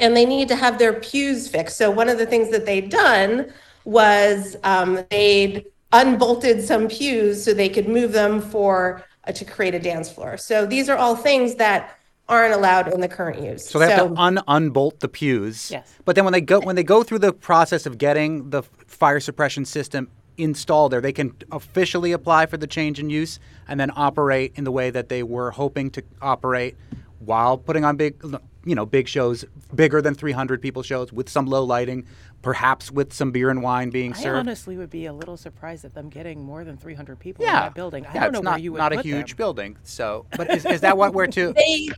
[0.00, 1.76] and they need to have their pews fixed.
[1.76, 3.52] So one of the things that they'd done
[3.84, 9.74] was um, they'd unbolted some pews so they could move them for uh, to create
[9.74, 10.36] a dance floor.
[10.36, 13.68] So these are all things that aren't allowed in the current use.
[13.68, 15.70] So they have to un unbolt the pews.
[15.70, 15.94] Yes.
[16.04, 19.20] But then when they go when they go through the process of getting the fire
[19.20, 23.90] suppression system installed there, they can officially apply for the change in use and then
[23.96, 26.76] operate in the way that they were hoping to operate
[27.18, 28.16] while putting on big
[28.64, 32.06] you know big shows bigger than 300 people shows with some low lighting
[32.42, 34.36] perhaps with some beer and wine being served.
[34.36, 37.50] I honestly would be a little surprised at them getting more than 300 people yeah.
[37.50, 38.04] in that building.
[38.04, 39.36] I yeah, don't know it's not, where you would not a huge them.
[39.36, 41.88] building so but is, is that what we're to they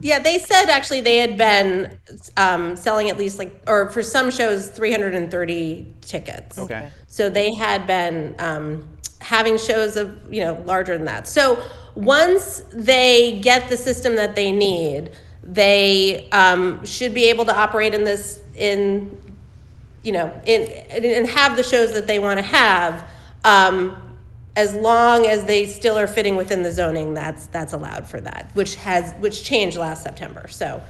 [0.00, 1.98] yeah they said actually they had been
[2.36, 6.58] um, selling at least like or for some shows 330 tickets.
[6.58, 6.90] Okay.
[7.06, 8.86] So they had been um,
[9.20, 11.26] having shows of you know larger than that.
[11.26, 11.62] So
[11.94, 15.10] once they get the system that they need
[15.42, 19.18] they um, should be able to operate in this in
[20.02, 23.06] you know in and have the shows that they want to have
[23.44, 23.96] um,
[24.56, 28.50] as long as they still are fitting within the zoning that's that's allowed for that
[28.54, 30.82] which has which changed last september so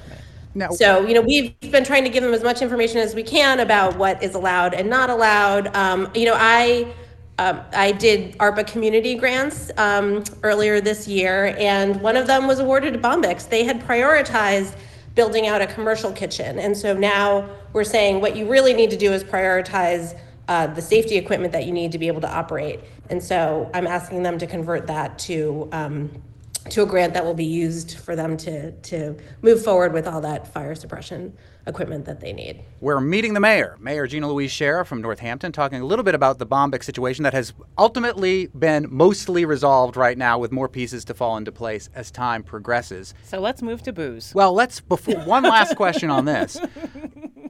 [0.53, 3.23] now, so you know we've been trying to give them as much information as we
[3.23, 6.91] can about what is allowed and not allowed um, you know i
[7.39, 12.59] um, I did ARPA community grants um, earlier this year, and one of them was
[12.59, 13.49] awarded to Bombyx.
[13.49, 14.75] They had prioritized
[15.15, 18.97] building out a commercial kitchen, and so now we're saying what you really need to
[18.97, 22.79] do is prioritize uh, the safety equipment that you need to be able to operate.
[23.09, 26.21] And so I'm asking them to convert that to um,
[26.69, 30.21] to a grant that will be used for them to to move forward with all
[30.21, 31.33] that fire suppression
[31.67, 32.63] equipment that they need.
[32.79, 36.39] We're meeting the mayor, Mayor Gina Louise Sciarra from Northampton, talking a little bit about
[36.39, 41.13] the Bombyx situation that has ultimately been mostly resolved right now with more pieces to
[41.13, 43.13] fall into place as time progresses.
[43.23, 44.33] So let's move to booze.
[44.33, 46.59] Well, let's before one last question on this.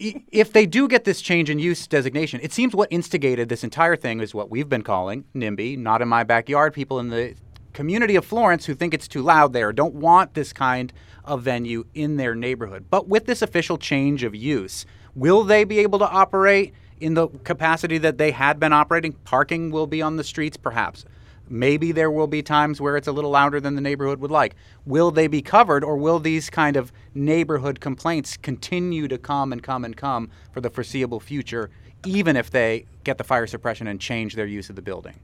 [0.04, 3.96] If they do get this change in use designation, it seems what instigated this entire
[3.96, 6.74] thing is what we've been calling NIMBY, not in my backyard.
[6.74, 7.36] People in the
[7.72, 11.86] community of Florence who think it's too loud there don't want this kind of venue
[11.94, 12.86] in their neighborhood.
[12.90, 17.28] But with this official change of use, will they be able to operate in the
[17.28, 19.14] capacity that they had been operating?
[19.14, 21.06] Parking will be on the streets, perhaps.
[21.50, 24.56] Maybe there will be times where it's a little louder than the neighborhood would like.
[24.86, 29.62] Will they be covered, or will these kind of neighborhood complaints continue to come and
[29.62, 31.70] come and come for the foreseeable future,
[32.06, 35.20] even if they get the fire suppression and change their use of the building?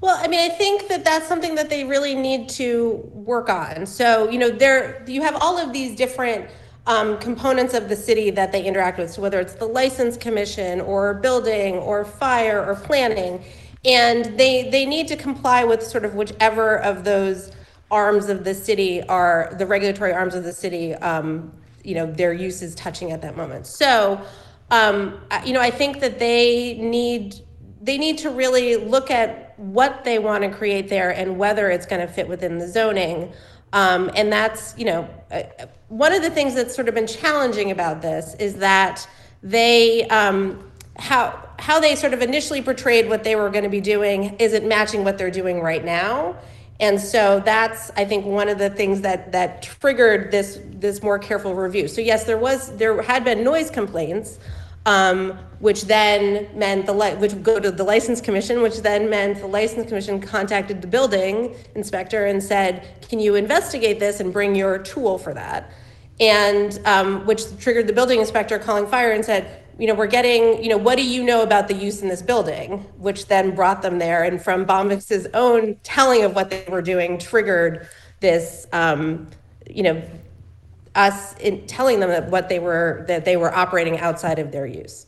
[0.00, 3.84] Well, I mean, I think that that's something that they really need to work on.
[3.84, 6.48] So, you know, there you have all of these different
[6.86, 9.10] um, components of the city that they interact with.
[9.10, 13.44] So whether it's the license commission or building or fire or planning,
[13.84, 17.50] and they they need to comply with sort of whichever of those
[17.90, 20.94] arms of the city are the regulatory arms of the city.
[20.94, 21.52] Um,
[21.84, 23.66] you know their use is touching at that moment.
[23.66, 24.20] So,
[24.70, 27.40] um, you know, I think that they need
[27.88, 31.86] they need to really look at what they want to create there and whether it's
[31.86, 33.32] going to fit within the zoning.
[33.72, 35.44] Um, and that's, you know, uh,
[35.88, 39.08] one of the things that's sort of been challenging about this is that
[39.42, 43.80] they, um, how, how they sort of initially portrayed what they were going to be
[43.80, 46.36] doing isn't matching what they're doing right now.
[46.80, 51.18] And so that's, I think, one of the things that that triggered this this more
[51.18, 51.88] careful review.
[51.88, 54.38] So yes, there was there had been noise complaints,
[54.88, 59.38] um, which then meant the li- which go to the license commission, which then meant
[59.38, 64.54] the license commission contacted the building inspector and said, "Can you investigate this and bring
[64.54, 65.70] your tool for that?"
[66.20, 70.62] And um, which triggered the building inspector calling fire and said, "You know, we're getting,
[70.62, 73.82] you know, what do you know about the use in this building?" Which then brought
[73.82, 77.86] them there, and from Bombyx's own telling of what they were doing, triggered
[78.20, 79.28] this, um,
[79.68, 80.02] you know,
[80.98, 84.66] us in telling them that what they were that they were operating outside of their
[84.66, 85.06] use.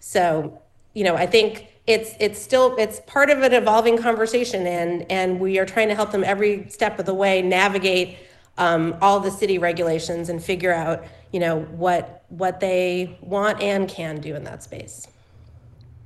[0.00, 0.60] So,
[0.94, 5.38] you know, I think it's it's still it's part of an evolving conversation, and and
[5.38, 8.16] we are trying to help them every step of the way navigate
[8.58, 13.88] um, all the city regulations and figure out, you know, what what they want and
[13.88, 15.06] can do in that space.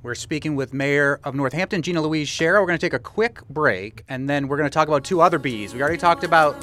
[0.03, 2.59] We're speaking with Mayor of Northampton, Gina Louise Sciarra.
[2.59, 5.21] We're going to take a quick break, and then we're going to talk about two
[5.21, 5.73] other bees.
[5.75, 6.55] We already talked about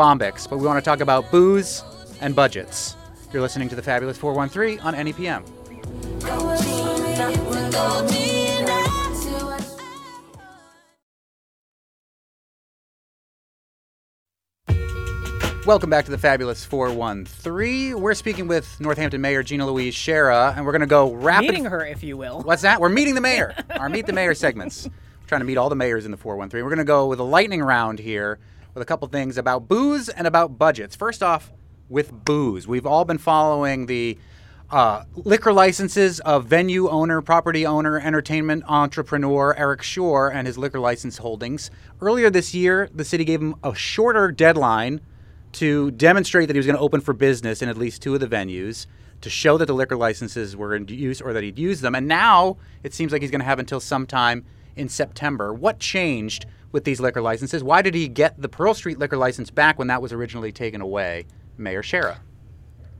[0.00, 1.84] Bombyx, but we want to talk about booze
[2.22, 2.96] and budgets.
[3.34, 5.44] You're listening to the Fabulous 413 on NEPM.
[15.66, 18.00] Welcome back to the Fabulous 413.
[18.00, 21.50] We're speaking with Northampton Mayor Gina Louise Sciarra, and we're going to go rapid.
[21.50, 22.40] Meeting her, if you will.
[22.40, 22.80] What's that?
[22.80, 23.54] We're meeting the mayor.
[23.78, 24.86] Our Meet the Mayor segments.
[24.86, 24.92] We're
[25.26, 26.64] trying to meet all the mayors in the 413.
[26.64, 28.38] We're going to go with a lightning round here
[28.74, 30.94] with a couple things about booze and about budgets.
[30.96, 31.52] First off,
[31.88, 34.16] with booze, we've all been following the
[34.70, 40.78] uh, liquor licenses of venue owner, property owner, entertainment entrepreneur Eric Suher and his liquor
[40.78, 41.70] license holdings.
[42.00, 45.00] Earlier this year, the city gave him a shorter deadline
[45.52, 48.20] to demonstrate that he was going to open for business in at least two of
[48.20, 48.86] the venues
[49.20, 51.94] to show that the liquor licenses were in use or that he'd used them.
[51.94, 54.44] And now it seems like he's going to have until sometime
[54.76, 55.52] in September.
[55.52, 57.62] What changed with these liquor licenses?
[57.62, 60.80] Why did he get the Pearl Street liquor license back when that was originally taken
[60.80, 61.26] away?
[61.56, 62.18] Mayor Sciarra.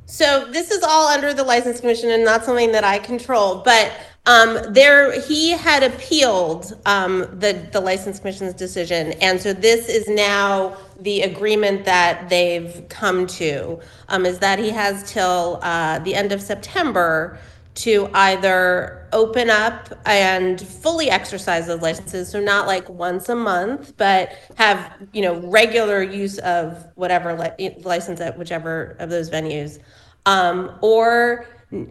[0.06, 3.62] So this is all under the license commission and not something that I control.
[3.64, 3.92] But
[4.26, 10.08] um, there, he had appealed um, the the license commission's decision, and so this is
[10.08, 13.78] now the agreement that they've come to.
[14.08, 17.38] Um, is that he has till uh, the end of September
[17.80, 23.96] to either open up and fully exercise those licenses so not like once a month
[23.96, 29.78] but have you know regular use of whatever li- license at whichever of those venues
[30.26, 31.46] um, or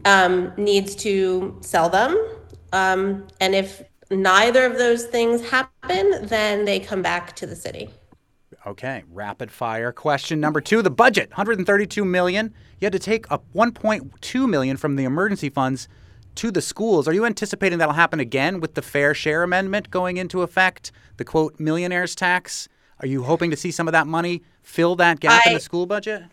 [0.05, 2.17] um, needs to sell them.
[2.73, 7.89] Um, and if neither of those things happen then they come back to the city
[8.67, 12.53] Okay, rapid fire question number two: the budget, 132 million.
[12.79, 15.87] You had to take up 1.2 million from the emergency funds
[16.35, 17.07] to the schools.
[17.07, 20.91] Are you anticipating that'll happen again with the fair share amendment going into effect?
[21.17, 22.67] The quote millionaires tax.
[22.99, 25.61] Are you hoping to see some of that money fill that gap I, in the
[25.61, 26.23] school budget?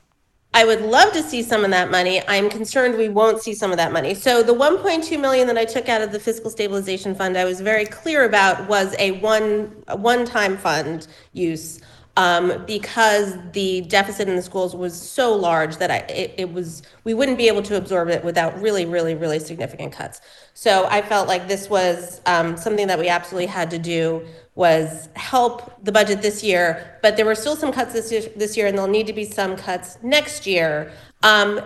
[0.52, 2.26] I would love to see some of that money.
[2.26, 4.14] I'm concerned we won't see some of that money.
[4.14, 7.60] So the 1.2 million that I took out of the fiscal stabilization fund, I was
[7.60, 11.80] very clear about was a one a one-time fund use
[12.16, 16.82] um, because the deficit in the schools was so large that I, it, it, was
[17.04, 20.22] we wouldn't be able to absorb it without really, really, really significant cuts.
[20.54, 25.10] So I felt like this was um, something that we absolutely had to do was
[25.14, 26.98] help the budget this year.
[27.02, 29.24] But there were still some cuts this year, this year and there'll need to be
[29.24, 30.92] some cuts next year.
[31.22, 31.60] Um,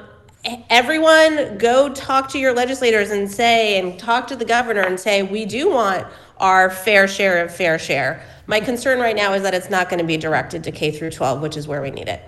[0.68, 5.22] everyone go talk to your legislators and say and talk to the governor and say
[5.22, 6.06] we do want
[6.38, 10.00] our fair share of fair share my concern right now is that it's not going
[10.00, 12.20] to be directed to K through 12, which is where we need it.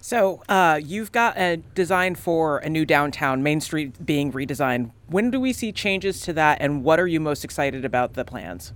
[0.00, 4.90] So uh, you've got a design for a new downtown, Main Street being redesigned.
[5.06, 8.24] When do we see changes to that, and what are you most excited about the
[8.24, 8.72] plans?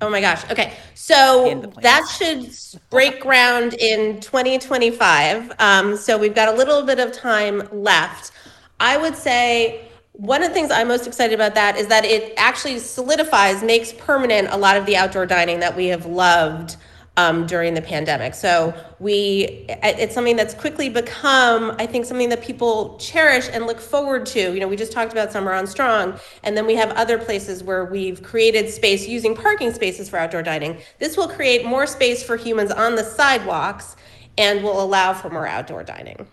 [0.00, 0.48] Oh my gosh.
[0.50, 0.72] Okay.
[0.94, 2.50] So that should
[2.90, 5.52] break ground in 2025.
[5.58, 8.32] Um, so we've got a little bit of time left.
[8.80, 12.34] I would say one of the things I'm most excited about that is that it
[12.36, 16.76] actually solidifies, makes permanent a lot of the outdoor dining that we have loved
[17.16, 18.34] um, during the pandemic.
[18.34, 23.80] So we, it's something that's quickly become, I think, something that people cherish and look
[23.80, 24.54] forward to.
[24.54, 27.64] You know, we just talked about Summer on Strong, and then we have other places
[27.64, 30.78] where we've created space using parking spaces for outdoor dining.
[31.00, 33.96] This will create more space for humans on the sidewalks
[34.38, 36.28] and will allow for more outdoor dining.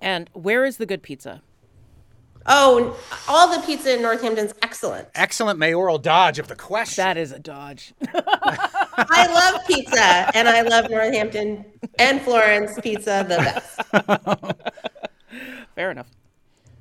[0.00, 1.42] And where is the good pizza?
[2.46, 2.96] Oh,
[3.28, 5.08] all the pizza in Northampton's excellent.
[5.14, 7.02] Excellent mayoral dodge of the question.
[7.02, 7.94] That is a dodge.
[8.14, 11.64] I love pizza, and I love Northampton
[11.98, 14.60] and Florence pizza the best.
[15.74, 16.10] Fair enough.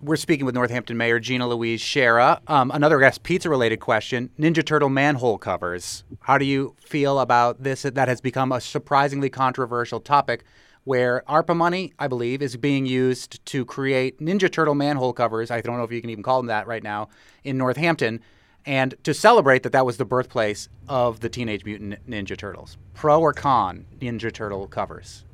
[0.02, 2.41] We're speaking with Northampton Mayor Gina Louise Sciarra.
[2.49, 6.04] Um, another guest pizza related question Ninja Turtle manhole covers.
[6.19, 7.84] How do you feel about this?
[7.84, 10.43] That has become a surprisingly controversial topic
[10.83, 15.51] where ARPA money, I believe, is being used to create Ninja Turtle manhole covers.
[15.51, 17.09] I don't know if you can even call them that right now
[17.43, 18.21] in Northampton,
[18.65, 22.77] and to celebrate that that was the birthplace of the Teenage Mutant Ninja Turtles.
[22.93, 25.25] Pro or con Ninja Turtle covers?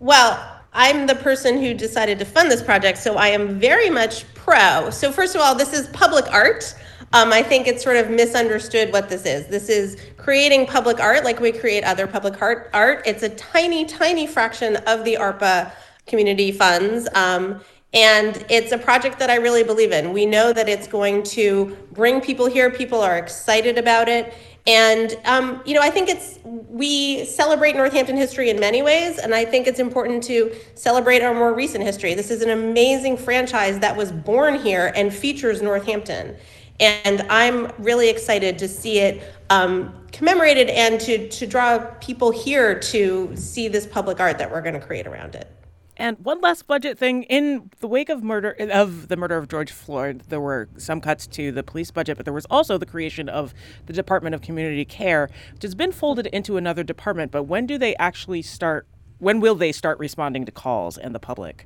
[0.00, 4.24] Well, I'm the person who decided to fund this project, so I am very much
[4.34, 4.90] pro.
[4.90, 6.74] So, first of all, this is public art.
[7.14, 9.46] Um, I think it's sort of misunderstood what this is.
[9.46, 12.70] This is creating public art like we create other public art.
[12.74, 13.04] art.
[13.06, 15.70] It's a tiny, tiny fraction of the ARPA
[16.08, 17.08] community funds.
[17.14, 17.60] Um,
[17.92, 20.12] and it's a project that I really believe in.
[20.12, 22.68] We know that it's going to bring people here.
[22.68, 24.34] People are excited about it.
[24.66, 29.34] And, um, you know, I think it's, we celebrate Northampton history in many ways, and
[29.34, 32.14] I think it's important to celebrate our more recent history.
[32.14, 36.34] This is an amazing franchise that was born here and features Northampton.
[36.80, 42.78] And I'm really excited to see it um, commemorated and to, to draw people here
[42.80, 45.50] to see this public art that we're going to create around it.
[45.96, 49.70] And one last budget thing: in the wake of murder of the murder of George
[49.70, 53.28] Floyd, there were some cuts to the police budget, but there was also the creation
[53.28, 53.54] of
[53.86, 57.30] the Department of Community Care, which has been folded into another department.
[57.30, 58.88] But when do they actually start?
[59.18, 61.64] When will they start responding to calls and the public?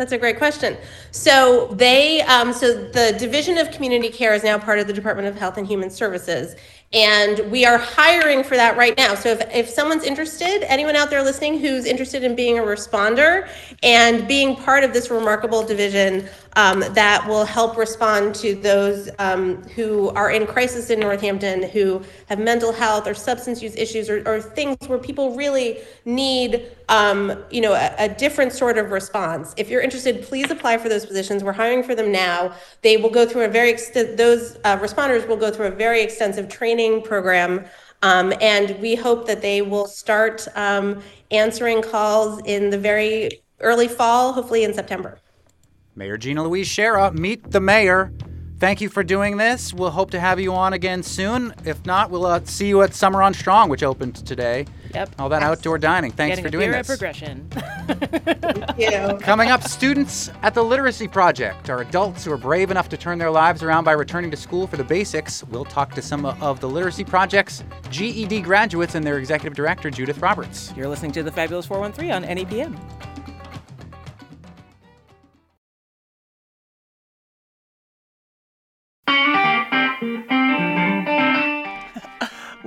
[0.00, 0.78] That's a great question.
[1.10, 5.28] So they, um, so the Division of Community Care is now part of the Department
[5.28, 6.56] of Health and Human Services,
[6.94, 9.14] and we are hiring for that right now.
[9.14, 13.50] So if, if someone's interested, anyone out there listening who's interested in being a responder
[13.82, 19.62] and being part of this remarkable division um, that will help respond to those um,
[19.68, 24.22] who are in crisis in Northampton, who have mental health or substance use issues or,
[24.26, 29.54] or things where people really need, um, you know, a, a different sort of response.
[29.56, 31.44] If you're interested, please apply for those positions.
[31.44, 32.52] We're hiring for them now.
[32.82, 33.76] They will go through a very,
[34.16, 37.64] those uh, responders will go through a very extensive training training program.
[38.02, 43.88] Um, and we hope that they will start um, answering calls in the very early
[43.88, 45.18] fall, hopefully in September.
[46.00, 48.10] Mayor Gina Louise Sciarra, meet the mayor.
[48.58, 49.74] Thank you for doing this.
[49.74, 51.52] We'll hope to have you on again soon.
[51.66, 54.64] If not, we'll uh, see you at Summer on Strong, which opened today.
[54.94, 55.16] Yep.
[55.18, 56.10] All that outdoor dining.
[56.10, 56.86] Thanks Getting for doing a this.
[56.86, 57.46] progression.
[57.50, 59.18] Thank you.
[59.18, 63.18] Coming up, students at the Literacy Project are adults who are brave enough to turn
[63.18, 65.44] their lives around by returning to school for the basics.
[65.44, 70.18] We'll talk to some of the Literacy Project's GED graduates and their executive director, Judith
[70.18, 70.72] Roberts.
[70.74, 73.09] You're listening to the Fabulous 413 on NEPM.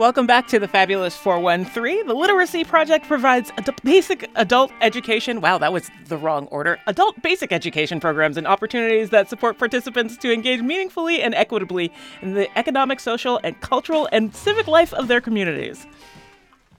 [0.03, 2.07] Welcome back to the Fabulous 413.
[2.07, 5.39] The Literacy Project provides ad- basic adult education.
[5.39, 6.77] Wow, that was the wrong order.
[6.87, 11.89] Adult basic education programs and opportunities that support participants to engage meaningfully and equitably
[12.21, 15.87] in the economic, social, and cultural and civic life of their communities.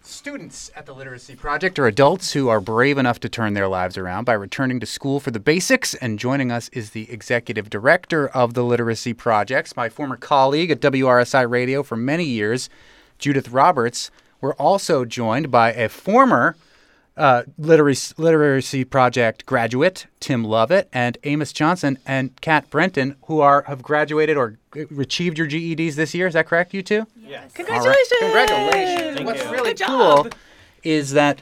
[0.03, 3.97] Students at the Literacy Project are adults who are brave enough to turn their lives
[3.97, 5.95] around by returning to school for the basics.
[5.95, 10.81] And joining us is the executive director of the Literacy Projects, my former colleague at
[10.81, 12.69] WRSI Radio for many years,
[13.25, 14.11] Judith Roberts.
[14.43, 16.57] We're also joined by a former
[17.17, 23.63] uh, literacy, literacy Project graduate, Tim Lovett, and Amos Johnson and Kat Brenton, who are
[23.63, 24.59] have graduated or
[24.99, 26.27] achieved your GEDs this year.
[26.27, 27.07] Is that correct, you two?
[27.17, 27.51] Yes.
[27.55, 28.19] Congratulations!
[28.19, 29.17] Congratulations!
[29.17, 29.51] Thank What's you.
[29.51, 30.29] really Good cool
[30.83, 31.41] is that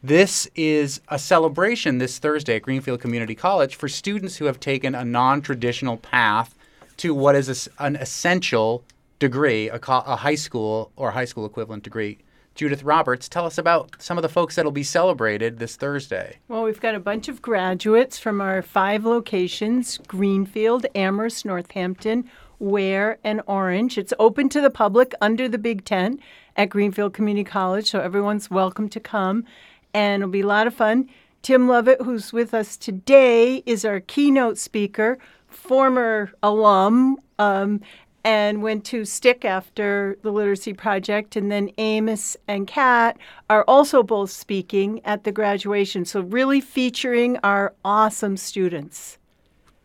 [0.00, 4.94] this is a celebration this Thursday at Greenfield Community College for students who have taken
[4.94, 6.54] a non-traditional path
[6.98, 8.84] to what is a s an essential
[9.18, 12.18] degree, a, co- a high school or high school equivalent degree.
[12.54, 16.38] Judith Roberts, tell us about some of the folks that'll be celebrated this Thursday.
[16.48, 23.18] Well, we've got a bunch of graduates from our five locations Greenfield, Amherst, Northampton, Ware,
[23.22, 23.98] and Orange.
[23.98, 26.20] It's open to the public under the Big Tent
[26.56, 29.44] at Greenfield Community College, so everyone's welcome to come.
[29.92, 31.10] And it'll be a lot of fun.
[31.42, 37.18] Tim Lovett, who's with us today, is our keynote speaker, former alum.
[37.38, 37.82] Um,
[38.26, 41.36] and went to Stick after the Literacy Project.
[41.36, 43.16] And then Amos and Kat
[43.48, 46.04] are also both speaking at the graduation.
[46.04, 49.18] So, really featuring our awesome students.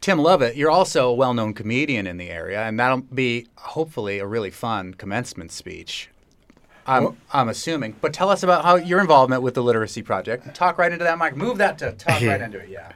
[0.01, 4.17] Tim Lovett, you're also a well known comedian in the area, and that'll be hopefully
[4.17, 6.09] a really fun commencement speech.
[6.87, 7.95] I'm, I'm assuming.
[8.01, 10.55] But tell us about how your involvement with the Literacy Project.
[10.55, 11.35] Talk right into that mic.
[11.35, 12.91] Move that to talk right into it, yeah.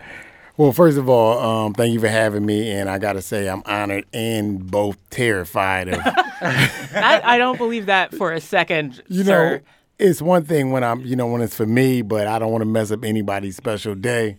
[0.58, 3.50] Well, first of all, um, thank you for having me, and I got to say
[3.50, 6.00] I'm honored and both terrified of.
[6.06, 9.58] I, I don't believe that for a second, you sir.
[9.58, 9.60] know,
[10.00, 12.62] it's one thing when I'm, you know, when it's for me, but I don't want
[12.62, 14.38] to mess up anybody's special day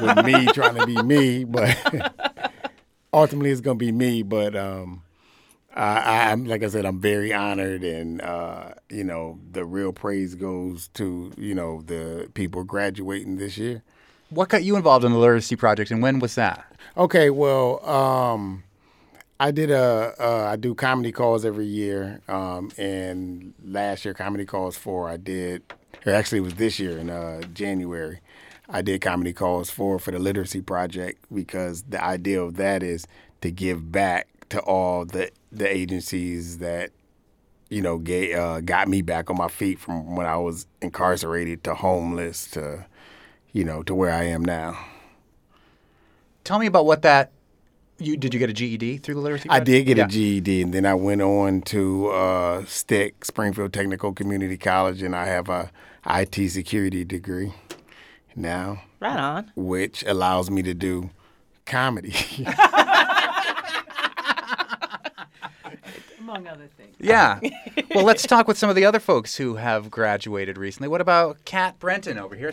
[0.00, 1.44] with me trying to be me.
[1.44, 2.14] But
[3.12, 4.22] ultimately, it's gonna be me.
[4.22, 5.02] But um,
[5.74, 10.34] I, I'm like I said, I'm very honored, and uh, you know, the real praise
[10.34, 13.82] goes to you know the people graduating this year.
[14.30, 16.64] What got you involved in the Literacy Project, and when was that?
[16.96, 18.62] Okay, well, um,
[19.40, 24.44] I did a uh, I do comedy calls every year, um, and last year comedy
[24.44, 25.62] calls four I did.
[26.06, 28.20] Or actually, it was this year in uh, January.
[28.68, 33.06] I did comedy calls for for the Literacy Project because the idea of that is
[33.40, 36.90] to give back to all the the agencies that
[37.68, 41.64] you know gave, uh, got me back on my feet from when I was incarcerated
[41.64, 42.86] to homeless to
[43.52, 44.78] you know to where I am now.
[46.44, 47.32] Tell me about what that.
[47.98, 49.48] You did you get a GED through the Literacy?
[49.50, 50.04] I did get Yeah.
[50.06, 55.14] a GED, and then I went on to uh, STIC, Springfield Technical Community College, and
[55.14, 55.70] I have a
[56.06, 57.52] IT security degree
[58.34, 59.52] now, Right on.
[59.54, 61.10] which allows me to do
[61.66, 62.14] comedy.
[66.18, 66.94] Among other things.
[66.98, 67.40] Yeah.
[67.94, 70.88] well, let's talk with some of the other folks who have graduated recently.
[70.88, 72.52] What about Kat Brenton over here?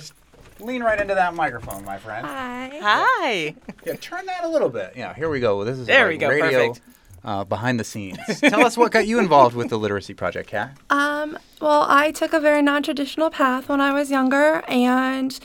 [0.58, 2.26] S- Lean right into that microphone, my friend.
[2.26, 2.80] Hi.
[2.82, 3.56] Hi.
[3.86, 4.94] Yeah, turn that a little bit.
[4.98, 5.64] Yeah, here we go.
[5.64, 6.82] This is There like we go, radio perfect.
[7.24, 8.18] uh, behind the scenes.
[8.42, 10.72] Tell us what got you involved with the Literacy Project, Kat.
[10.90, 15.40] Um, well, I took a very non traditional path when I was younger and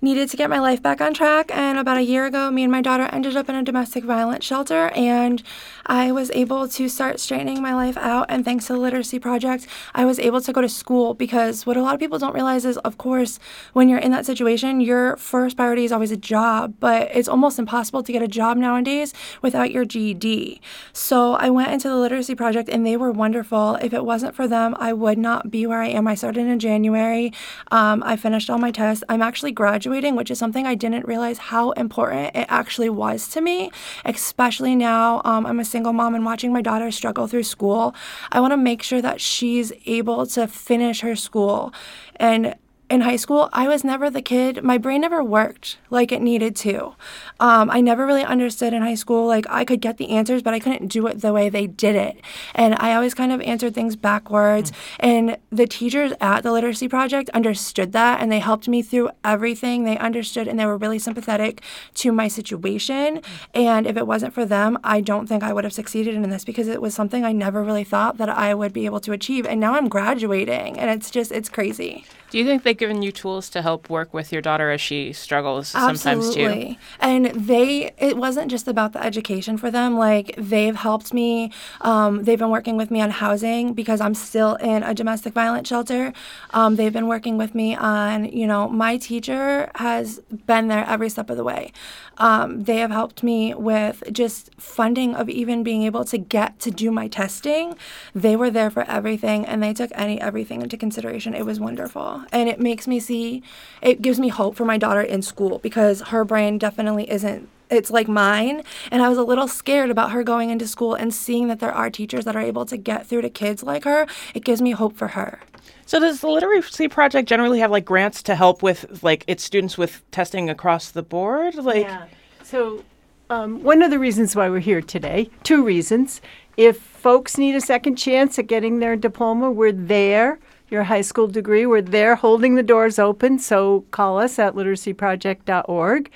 [0.00, 1.50] needed to get my life back on track.
[1.54, 4.44] And about a year ago, me and my daughter ended up in a domestic violence
[4.44, 5.42] shelter, and
[5.86, 8.26] I was able to start straightening my life out.
[8.28, 11.76] And thanks to the Literacy Project, I was able to go to school because what
[11.76, 13.40] a lot of people don't realize is, of course,
[13.72, 17.58] when you're in that situation, your first priority is always a job, but it's almost
[17.58, 20.60] impossible to get a job nowadays without your GED.
[20.92, 23.76] So I went into the Literacy Project, and they were wonderful.
[23.76, 26.06] If it wasn't for them, I would not be where I am.
[26.06, 27.32] I started in January.
[27.70, 29.02] Um, I finished all my tests.
[29.08, 33.40] I'm actually graduating, which is something I didn't realize how important it actually was to
[33.40, 33.70] me,
[34.04, 37.94] especially now um, I'm a single mom and watching my daughter struggle through school.
[38.30, 41.72] I want to make sure that she's able to finish her school.
[42.16, 42.54] And
[42.90, 44.62] in high school, I was never the kid.
[44.64, 46.94] My brain never worked like it needed to.
[47.38, 49.26] Um, I never really understood in high school.
[49.26, 51.96] Like I could get the answers, but I couldn't do it the way they did
[51.96, 52.20] it.
[52.54, 54.72] And I always kind of answered things backwards.
[54.98, 59.84] And the teachers at the Literacy Project understood that, and they helped me through everything.
[59.84, 61.62] They understood, and they were really sympathetic
[61.94, 63.20] to my situation.
[63.52, 66.44] And if it wasn't for them, I don't think I would have succeeded in this
[66.44, 69.44] because it was something I never really thought that I would be able to achieve.
[69.44, 72.06] And now I'm graduating, and it's just it's crazy.
[72.30, 75.12] Do you think they've given you tools to help work with your daughter as she
[75.14, 76.42] struggles sometimes too?
[76.42, 76.78] Absolutely.
[77.00, 79.96] And they, it wasn't just about the education for them.
[79.96, 81.50] Like they've helped me.
[81.80, 85.68] Um, they've been working with me on housing because I'm still in a domestic violence
[85.68, 86.12] shelter.
[86.50, 91.08] Um, they've been working with me on, you know, my teacher has been there every
[91.08, 91.72] step of the way.
[92.18, 96.70] Um, they have helped me with just funding of even being able to get to
[96.70, 97.76] do my testing.
[98.14, 101.34] They were there for everything and they took any everything into consideration.
[101.34, 102.17] It was wonderful.
[102.32, 103.42] And it makes me see
[103.82, 107.90] it gives me hope for my daughter in school because her brain definitely isn't it's
[107.90, 111.48] like mine and i was a little scared about her going into school and seeing
[111.48, 114.42] that there are teachers that are able to get through to kids like her it
[114.42, 115.38] gives me hope for her
[115.84, 119.76] So does the Literacy Project generally have like grants to help with like its students
[119.76, 121.54] with testing across the board?
[121.56, 122.06] Like Yeah.
[122.42, 122.82] So,
[123.30, 126.22] um, one of the reasons why we're here today, two reasons.
[126.56, 130.38] If folks need a second chance at getting their diploma, we're there.
[130.70, 133.38] Your high school degree, we're there holding the doors open.
[133.38, 136.10] So, call us at literacyproject.org.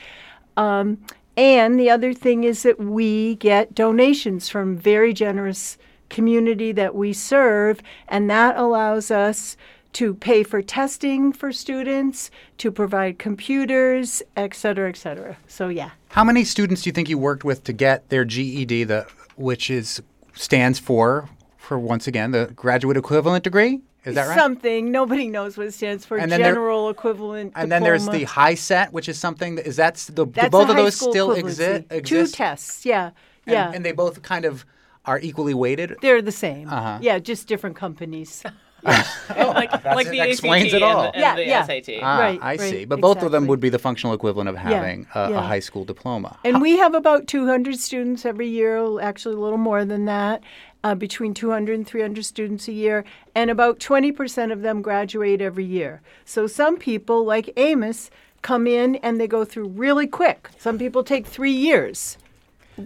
[0.56, 0.98] Um,
[1.36, 5.78] and the other thing is that we get donations from very generous
[6.10, 9.56] community that we serve, and that allows us
[9.94, 15.36] to pay for testing for students, to provide computers, et cetera, et cetera.
[15.48, 15.90] So, yeah.
[16.08, 19.70] How many students do you think you worked with to get their GED, the which
[19.70, 20.02] is
[20.34, 23.80] stands for for once again the graduate equivalent degree?
[24.04, 24.38] Is that right?
[24.38, 26.16] Something nobody knows what it stands for.
[26.16, 27.52] And then there- General equivalent.
[27.54, 30.72] and then there's the HiSET, which is something that is that's the do both the
[30.72, 31.92] of those still equivalency.
[31.92, 32.04] exist.
[32.08, 32.84] Two tests.
[32.86, 33.10] Yeah.
[33.46, 33.72] And, Yeah.
[33.74, 34.64] and they both kind of
[35.04, 35.96] are equally weighted?
[36.00, 36.68] They're the same.
[36.68, 36.98] Uh-huh.
[37.00, 38.42] Yeah, just different companies.
[38.84, 41.04] like, like the explains ACT it all.
[41.06, 41.64] and the, Yeah, the yeah.
[41.64, 41.98] SAT.
[42.02, 42.84] Ah, Right, I see.
[42.84, 45.40] But both of them would be the functional equivalent of having a, a yeah.
[45.42, 46.36] high school diploma.
[46.44, 50.42] And we have about 200 students every year, actually a little more than that,
[50.84, 53.04] uh, between 200 and 300 students a year,
[53.34, 56.02] and about 20% of them graduate every year.
[56.24, 58.10] So some people, like Amos,
[58.42, 60.50] come in and they go through really quick.
[60.58, 62.18] Some people take three years.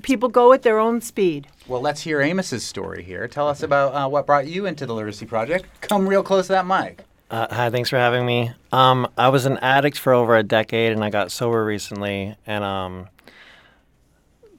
[0.03, 1.47] People go at their own speed.
[1.67, 3.27] Well, let's hear Amos's story here.
[3.29, 5.67] Tell us about uh, what brought you into the Literacy Project.
[5.81, 7.05] Come real close to that mic.
[7.31, 8.53] Uh, hi, thanks for having me.
[8.71, 12.37] Um, I was an addict for over a decade, and I got sober recently.
[12.47, 13.09] And um,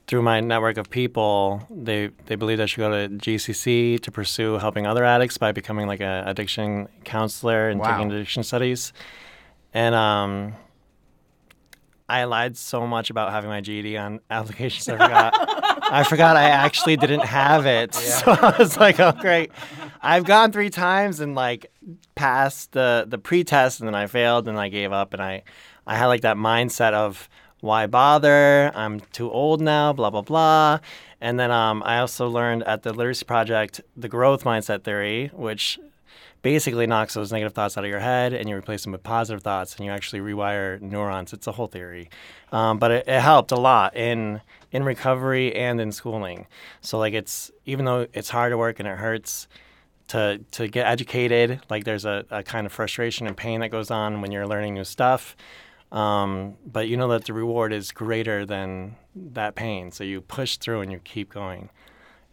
[0.08, 4.58] through my network of people, they they believed I should go to GCC to pursue
[4.58, 7.88] helping other addicts by becoming like an addiction counselor and Wow.
[7.98, 8.94] taking addiction studies.
[9.74, 10.54] And um,
[12.10, 14.88] I lied so much about having my GED on applications.
[14.88, 15.34] I forgot.
[15.90, 17.94] I forgot I actually didn't have it.
[17.96, 19.52] So I was like, "Oh, great!
[20.02, 21.66] I've gone three times and like
[22.16, 25.44] passed the the pre-test, and then I failed, and I gave up, and I
[25.86, 27.28] I had like that mindset of
[27.62, 28.72] why bother?
[28.76, 29.94] I'm too old now.
[29.94, 30.80] Blah blah blah."
[31.20, 35.80] And then um, I also learned at the Literacy Project the growth mindset theory, which
[36.42, 39.42] basically knocks those negative thoughts out of your head and you replace them with positive
[39.42, 41.34] thoughts and you actually rewire neurons.
[41.34, 42.10] It's a whole theory.
[42.52, 44.42] Um, but it, it helped a lot in
[44.72, 46.48] in recovery and in schooling.
[46.82, 49.48] So like it's even though it's hard to work and it hurts
[50.10, 53.92] to to get educated, like there's a, a kind of frustration and pain that goes
[53.92, 55.36] on when you're learning new stuff.
[55.92, 59.92] Um, but you know that the reward is greater than that pain.
[59.92, 61.70] So you push through and you keep going.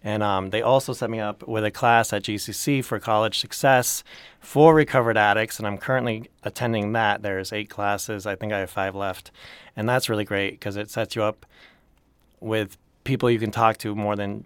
[0.06, 4.04] And um, they also set me up with a class at GCC for college success
[4.38, 5.58] for recovered addicts.
[5.58, 7.22] And I'm currently attending that.
[7.22, 8.26] There's eight classes.
[8.26, 9.30] I think I have five left.
[9.74, 11.46] And that's really great because it sets you up
[12.38, 14.44] with people you can talk to more than,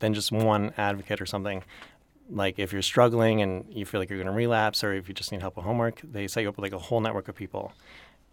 [0.00, 1.64] than just one advocate or something.
[2.30, 5.14] Like if you're struggling and you feel like you're going to relapse or if you
[5.14, 7.34] just need help with homework, they set you up with like a whole network of
[7.34, 7.72] people.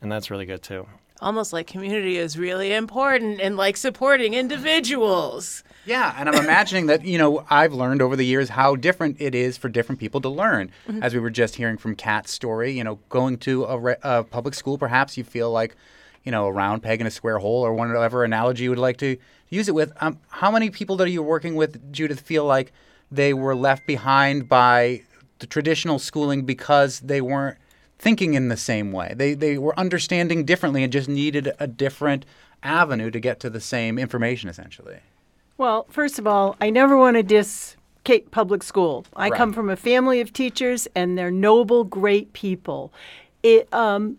[0.02, 0.88] And that's really good too.
[1.22, 5.64] Almost like community is really important and like supporting individuals.
[5.86, 9.34] Yeah, and I'm imagining that, you know, I've learned over the years how different it
[9.34, 10.72] is for different people to learn.
[10.90, 11.02] Mhm.
[11.02, 14.24] As we were just hearing from Kat's story, you know, going to a, re- a
[14.24, 15.76] public school, perhaps you feel like,
[16.24, 18.98] you know, a round peg in a square hole or whatever analogy you would like
[18.98, 19.16] to
[19.50, 19.94] use it with.
[20.02, 22.74] Um, how many people that are you're working with, Judith, feel like
[23.12, 25.04] they were left behind by
[25.40, 27.58] the traditional schooling because they weren't
[27.98, 29.14] thinking in the same way?
[29.16, 32.26] They, they were understanding differently and just needed a different
[32.64, 35.00] avenue to get to the same information, essentially.
[35.58, 39.06] Well, first of all, I never want to diss Cape Public School.
[39.16, 39.38] I Right.
[39.38, 42.92] come from a family of teachers, and they're noble, great people.
[43.42, 44.18] It, um,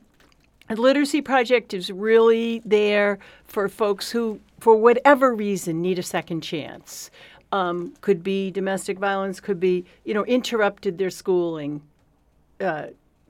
[0.68, 6.40] the Literacy Project is really there for folks who, for whatever reason, need a second
[6.40, 7.10] chance.
[7.52, 11.82] Um, could be domestic violence, could be, you know, interrupted their schooling,
[12.60, 12.86] uh,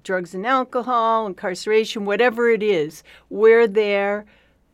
[0.06, 3.02] drugs and alcohol, incarceration, whatever it is.
[3.28, 4.24] We're there,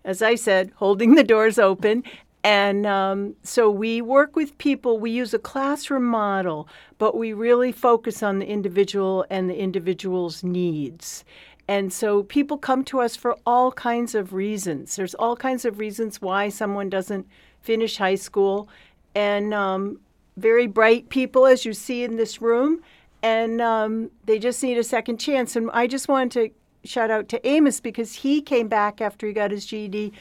[0.05, 2.05] as I said, holding the doors open.
[2.45, 6.68] And um, so we work with people, we use a classroom model,
[6.99, 11.24] but we really focus on the individual and the individual's needs.
[11.68, 14.97] And so people come to us for all kinds of reasons.
[14.97, 17.26] There's all kinds of reasons why someone doesn't
[17.61, 18.68] finish high school.
[19.14, 20.01] And um,
[20.37, 22.83] very bright people, as you see in this room,
[23.23, 25.57] and um, they just need a second chance.
[25.57, 29.33] And I just wanted to shout out to Amos because he came back after he
[29.33, 30.12] got his GED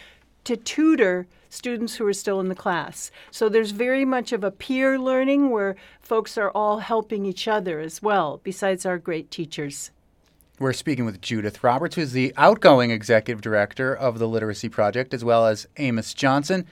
[0.43, 3.11] to tutor students who are still in the class.
[3.29, 7.79] So there's very much of a peer learning where folks are all helping each other
[7.79, 9.91] as well, besides our great teachers.
[10.59, 15.23] We're speaking with Judith Roberts, who's the outgoing executive director of the Literacy Project, as
[15.23, 16.65] well as Amos Johnson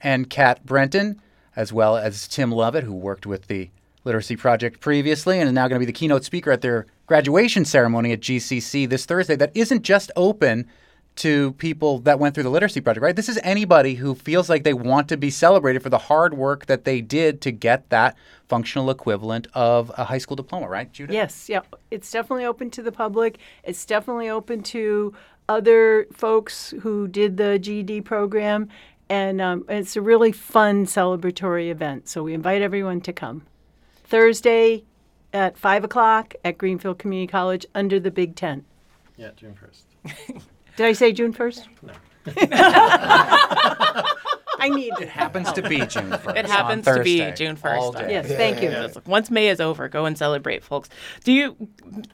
[0.00, 1.20] and Kat Brenton,
[1.56, 3.70] as well as Tim Lovett, who worked with the
[4.04, 7.64] Literacy Project previously and is now going to be the keynote speaker at their graduation
[7.64, 9.36] ceremony at GCC this Thursday.
[9.36, 10.66] That isn't just open
[11.14, 13.14] to people that went through the Literacy Project, right?
[13.14, 16.66] This is anybody who feels like they want to be celebrated for the hard work
[16.66, 18.16] that they did to get that
[18.48, 21.14] functional equivalent of a high school diploma, right, Judith?
[21.14, 21.60] Yes, yeah.
[21.90, 23.38] It's definitely open to the public.
[23.62, 25.14] It's definitely open to
[25.48, 28.68] other folks who did the GED program.
[29.10, 32.08] And um, it's a really fun celebratory event.
[32.08, 33.42] So we invite everyone to come.
[34.12, 34.84] Thursday
[35.32, 38.66] at 5 o'clock at Greenfield Community College under the big tent.
[39.16, 40.42] Yeah, June 1st.
[40.76, 41.66] Did I say June 1st?
[41.80, 41.92] No.
[44.58, 46.36] I need It happens to be June 1st.
[46.36, 48.10] It happens to be Thursday, June 1st.
[48.10, 48.68] Yes, thank you.
[48.68, 48.98] Yes.
[49.06, 50.90] Once May is over, go and celebrate, folks.
[51.24, 51.56] Do you?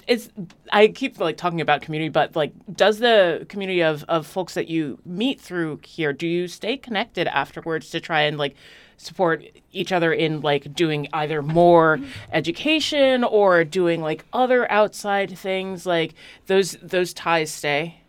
[0.07, 0.31] Is
[0.73, 4.69] I keep like talking about community, but like, does the community of of folks that
[4.69, 8.55] you meet through here, do you stay connected afterwards to try and like
[8.99, 9.43] support
[9.73, 11.99] each other in like doing either more
[12.33, 15.87] education or doing like other outside things?
[15.87, 16.15] Like
[16.47, 18.03] those those ties stay.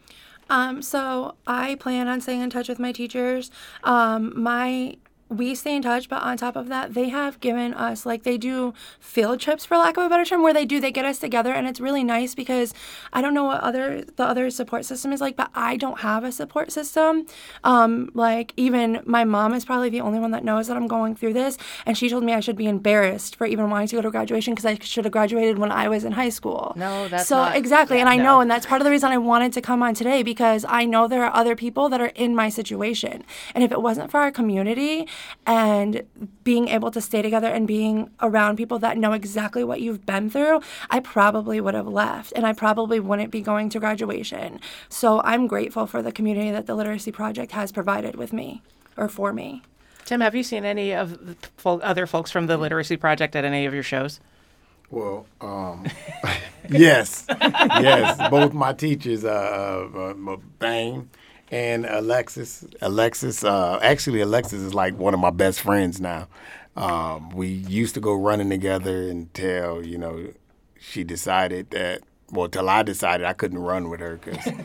[0.50, 3.52] Um, so I plan on staying in touch with my teachers.
[3.84, 4.98] Um, my
[5.30, 8.38] we stay in touch, but on top of that, they have given us like they
[8.38, 11.20] do field trips for lack of a better term, where they do they get us
[11.20, 12.74] together, and it's really nice because
[13.14, 16.24] I don't know what other the other support system is like, but I don't have
[16.24, 17.26] a support system.
[17.64, 21.16] Um, like even my mom is probably the only one that knows that I'm going
[21.16, 24.02] through this, and she told me I should be embarrassed for even wanting to go
[24.02, 26.74] to graduation because I should have graduated when I was in high school.
[26.76, 28.24] No, that's so not- exactly, and I no.
[28.24, 30.86] know, and that's part of the reason I wanted to come on today because I
[30.86, 33.24] know there are other people that are in my situation.
[33.54, 35.08] And if it wasn't for our community
[35.46, 36.04] and
[36.44, 40.30] being able to stay together and being around people that know exactly what you've been
[40.30, 44.60] through, I probably would have left and I probably wouldn't be going to graduation.
[44.90, 48.62] So I'm grateful for the community that the Literacy Project has provided with me
[48.98, 49.64] or for me.
[50.06, 53.46] Tim, have you seen any of the fol- other folks from the Literacy Project at
[53.46, 54.20] any of your shows?
[54.90, 55.86] Well, um,
[56.70, 58.30] yes, yes.
[58.30, 59.30] Both my teachers, uh,
[59.96, 61.10] uh, uh, Bang
[61.52, 62.66] and Alexis.
[62.82, 66.28] Alexis, uh, actually, Alexis is like one of my best friends now.
[66.76, 70.32] Um, we used to go running together until you know
[70.80, 72.02] she decided that.
[72.32, 74.54] Well, till I decided I couldn't run with her because.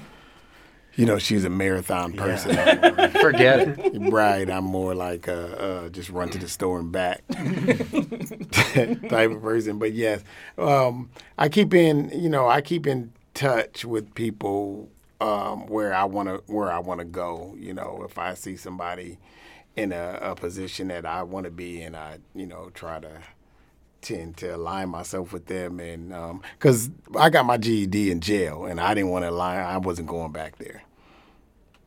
[0.96, 2.50] You know, she's a marathon person.
[3.20, 4.12] Forget it.
[4.12, 4.48] Right.
[4.48, 7.26] I'm more like uh, uh, just run to the store and back
[9.08, 9.80] type of person.
[9.80, 10.22] But yes,
[10.56, 14.88] um, I keep in, you know, I keep in touch with people
[15.20, 17.54] um, where I want to where I want to go.
[17.58, 19.18] You know, if I see somebody
[19.76, 23.22] in a, a position that I want to be in, I you know try to
[24.00, 26.12] tend to align myself with them and
[26.58, 29.58] because I got my GED in jail and I didn't want to align.
[29.58, 30.82] I wasn't going back there.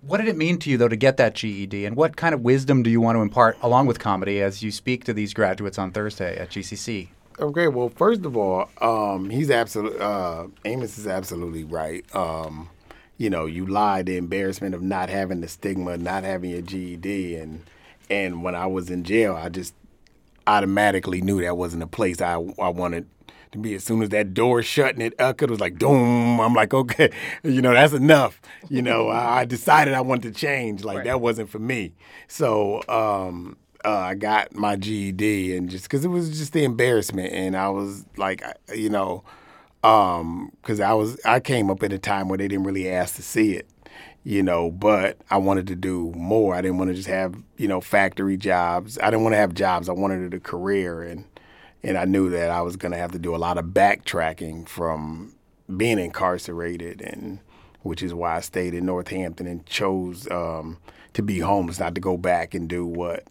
[0.01, 1.86] What did it mean to you, though, to get that GED?
[1.86, 4.71] And what kind of wisdom do you want to impart along with comedy as you
[4.71, 7.09] speak to these graduates on Thursday at GCC?
[7.39, 12.03] Okay, well, first of all, um, he's absolutely uh, Amos is absolutely right.
[12.15, 12.69] Um,
[13.18, 17.36] you know, you lie the embarrassment of not having the stigma, not having your GED,
[17.36, 17.63] and
[18.09, 19.74] and when I was in jail, I just
[20.45, 23.07] automatically knew that wasn't a place I I wanted
[23.51, 23.74] to be.
[23.74, 26.39] As soon as that door shut and it it was like doom.
[26.39, 27.11] I'm like, okay,
[27.43, 28.39] you know, that's enough.
[28.70, 30.84] You know, I, I decided I wanted to change.
[30.84, 31.93] Like that wasn't for me.
[32.28, 32.84] So.
[32.88, 37.55] Um, uh, I got my GED and just because it was just the embarrassment, and
[37.55, 38.43] I was like,
[38.76, 39.24] you know,
[40.61, 43.21] because I was I came up at a time where they didn't really ask to
[43.21, 43.67] see it,
[44.23, 46.55] you know, but I wanted to do more.
[46.55, 48.97] I didn't want to just have you know factory jobs.
[48.99, 49.89] I didn't want to have jobs.
[49.89, 51.25] I wanted a career, and
[51.83, 54.67] and I knew that I was going to have to do a lot of backtracking
[54.67, 55.35] from
[55.75, 57.39] being incarcerated, and
[57.81, 60.77] which is why I stayed in Northampton and chose um,
[61.13, 63.23] to be homeless, not to go back and do what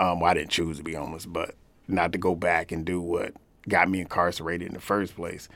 [0.00, 1.54] um, well, I didn't choose to be homeless, but
[1.86, 3.34] not to go back and do what
[3.68, 5.48] got me incarcerated in the first place.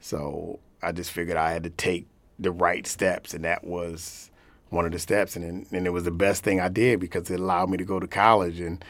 [0.00, 2.06] So I just figured I had to take
[2.38, 4.30] the right steps, and that was
[4.70, 5.36] one of the steps.
[5.36, 8.00] And and it was the best thing I did because it allowed me to go
[8.00, 8.60] to college.
[8.60, 8.84] And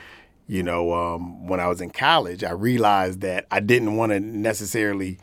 [0.47, 4.21] you know, um, when I was in college, I realized that I didn't want to
[4.21, 5.19] necessarily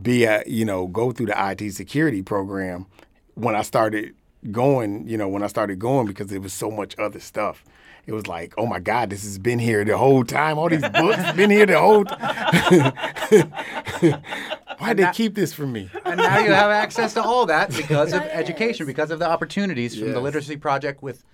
[0.00, 2.86] be a you know go through the IT security program
[3.34, 4.14] when I started
[4.50, 5.08] going.
[5.08, 7.62] You know, when I started going because there was so much other stuff
[8.06, 10.58] it was like, oh my God, this has been here the whole time.
[10.58, 12.92] All these books been here the whole time.
[14.78, 15.90] Why did they keep this from me?
[16.04, 19.94] And now you have access to all that because of education, because of the opportunities
[19.96, 20.22] from the Yes.
[20.22, 21.24] Literacy Project with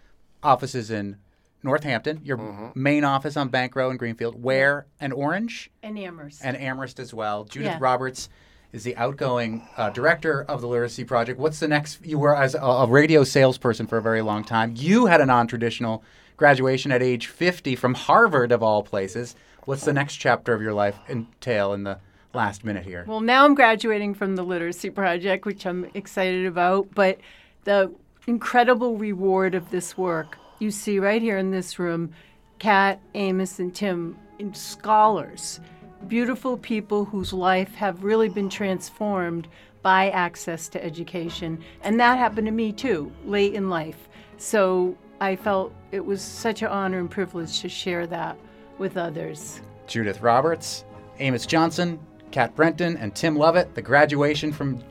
[0.42, 1.16] offices in
[1.62, 2.80] Northampton, your Mm-hmm.
[2.80, 6.40] main office on Bank Row in Greenfield, Ware and Orange, And Amherst.
[6.44, 7.44] and Amherst as well.
[7.44, 7.78] Judith Yeah.
[7.80, 8.28] Roberts
[8.72, 11.38] is the outgoing uh, director of the Literacy Project.
[11.38, 12.04] What's the next?
[12.06, 14.72] You were as a, a radio salesperson for a very long time.
[14.76, 16.02] You had a non-traditional
[16.36, 19.34] graduation at age 50 from Harvard, of all places.
[19.64, 21.98] What's the next chapter of your life entail in the
[22.34, 23.04] last minute here?
[23.06, 26.94] Well, now I'm graduating from the Literacy Project, which I'm excited about.
[26.94, 27.18] But
[27.64, 27.92] the
[28.26, 32.12] incredible reward of this work you see right here in this room
[32.58, 35.58] Kat, Amos, and Tim, in scholars,
[36.06, 39.48] beautiful people whose life have really been transformed
[39.82, 41.60] by access to education.
[41.82, 44.08] And that happened to me too, late in life.
[44.36, 48.36] So I felt it was such an honor and privilege to share that
[48.78, 49.60] with others.
[49.86, 50.84] Judith Roberts,
[51.20, 52.00] Amos Johnson,
[52.32, 54.82] Kat Brenton, and Tim Lovett, the graduation from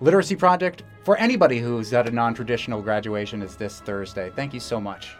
[0.00, 4.30] Literacy Project for anybody who's at a non traditional graduation is this Thursday.
[4.36, 5.16] Thank you so much.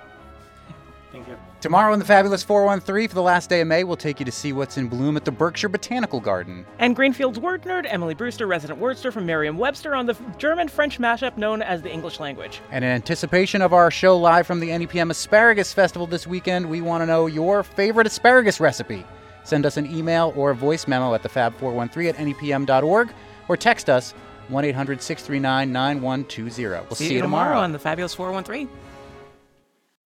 [1.12, 1.36] Thank you.
[1.60, 4.32] Tomorrow in the Fabulous 413 for the last day of May, we'll take you to
[4.32, 6.64] see what's in bloom at the Berkshire Botanical Garden.
[6.78, 10.98] And Greenfield's word nerd, Emily Brewster, resident wordster from Merriam Webster, on the German French
[10.98, 12.60] mashup known as the English language.
[12.70, 16.80] And in anticipation of our show live from the NEPM Asparagus Festival this weekend, we
[16.80, 19.04] want to know your favorite asparagus recipe.
[19.42, 23.12] Send us an email or a voice memo at thefab413 at nepm.org
[23.48, 24.12] or text us
[24.48, 26.86] 1 800 639 9120.
[26.88, 28.68] We'll see, you tomorrow on the Fabulous 413.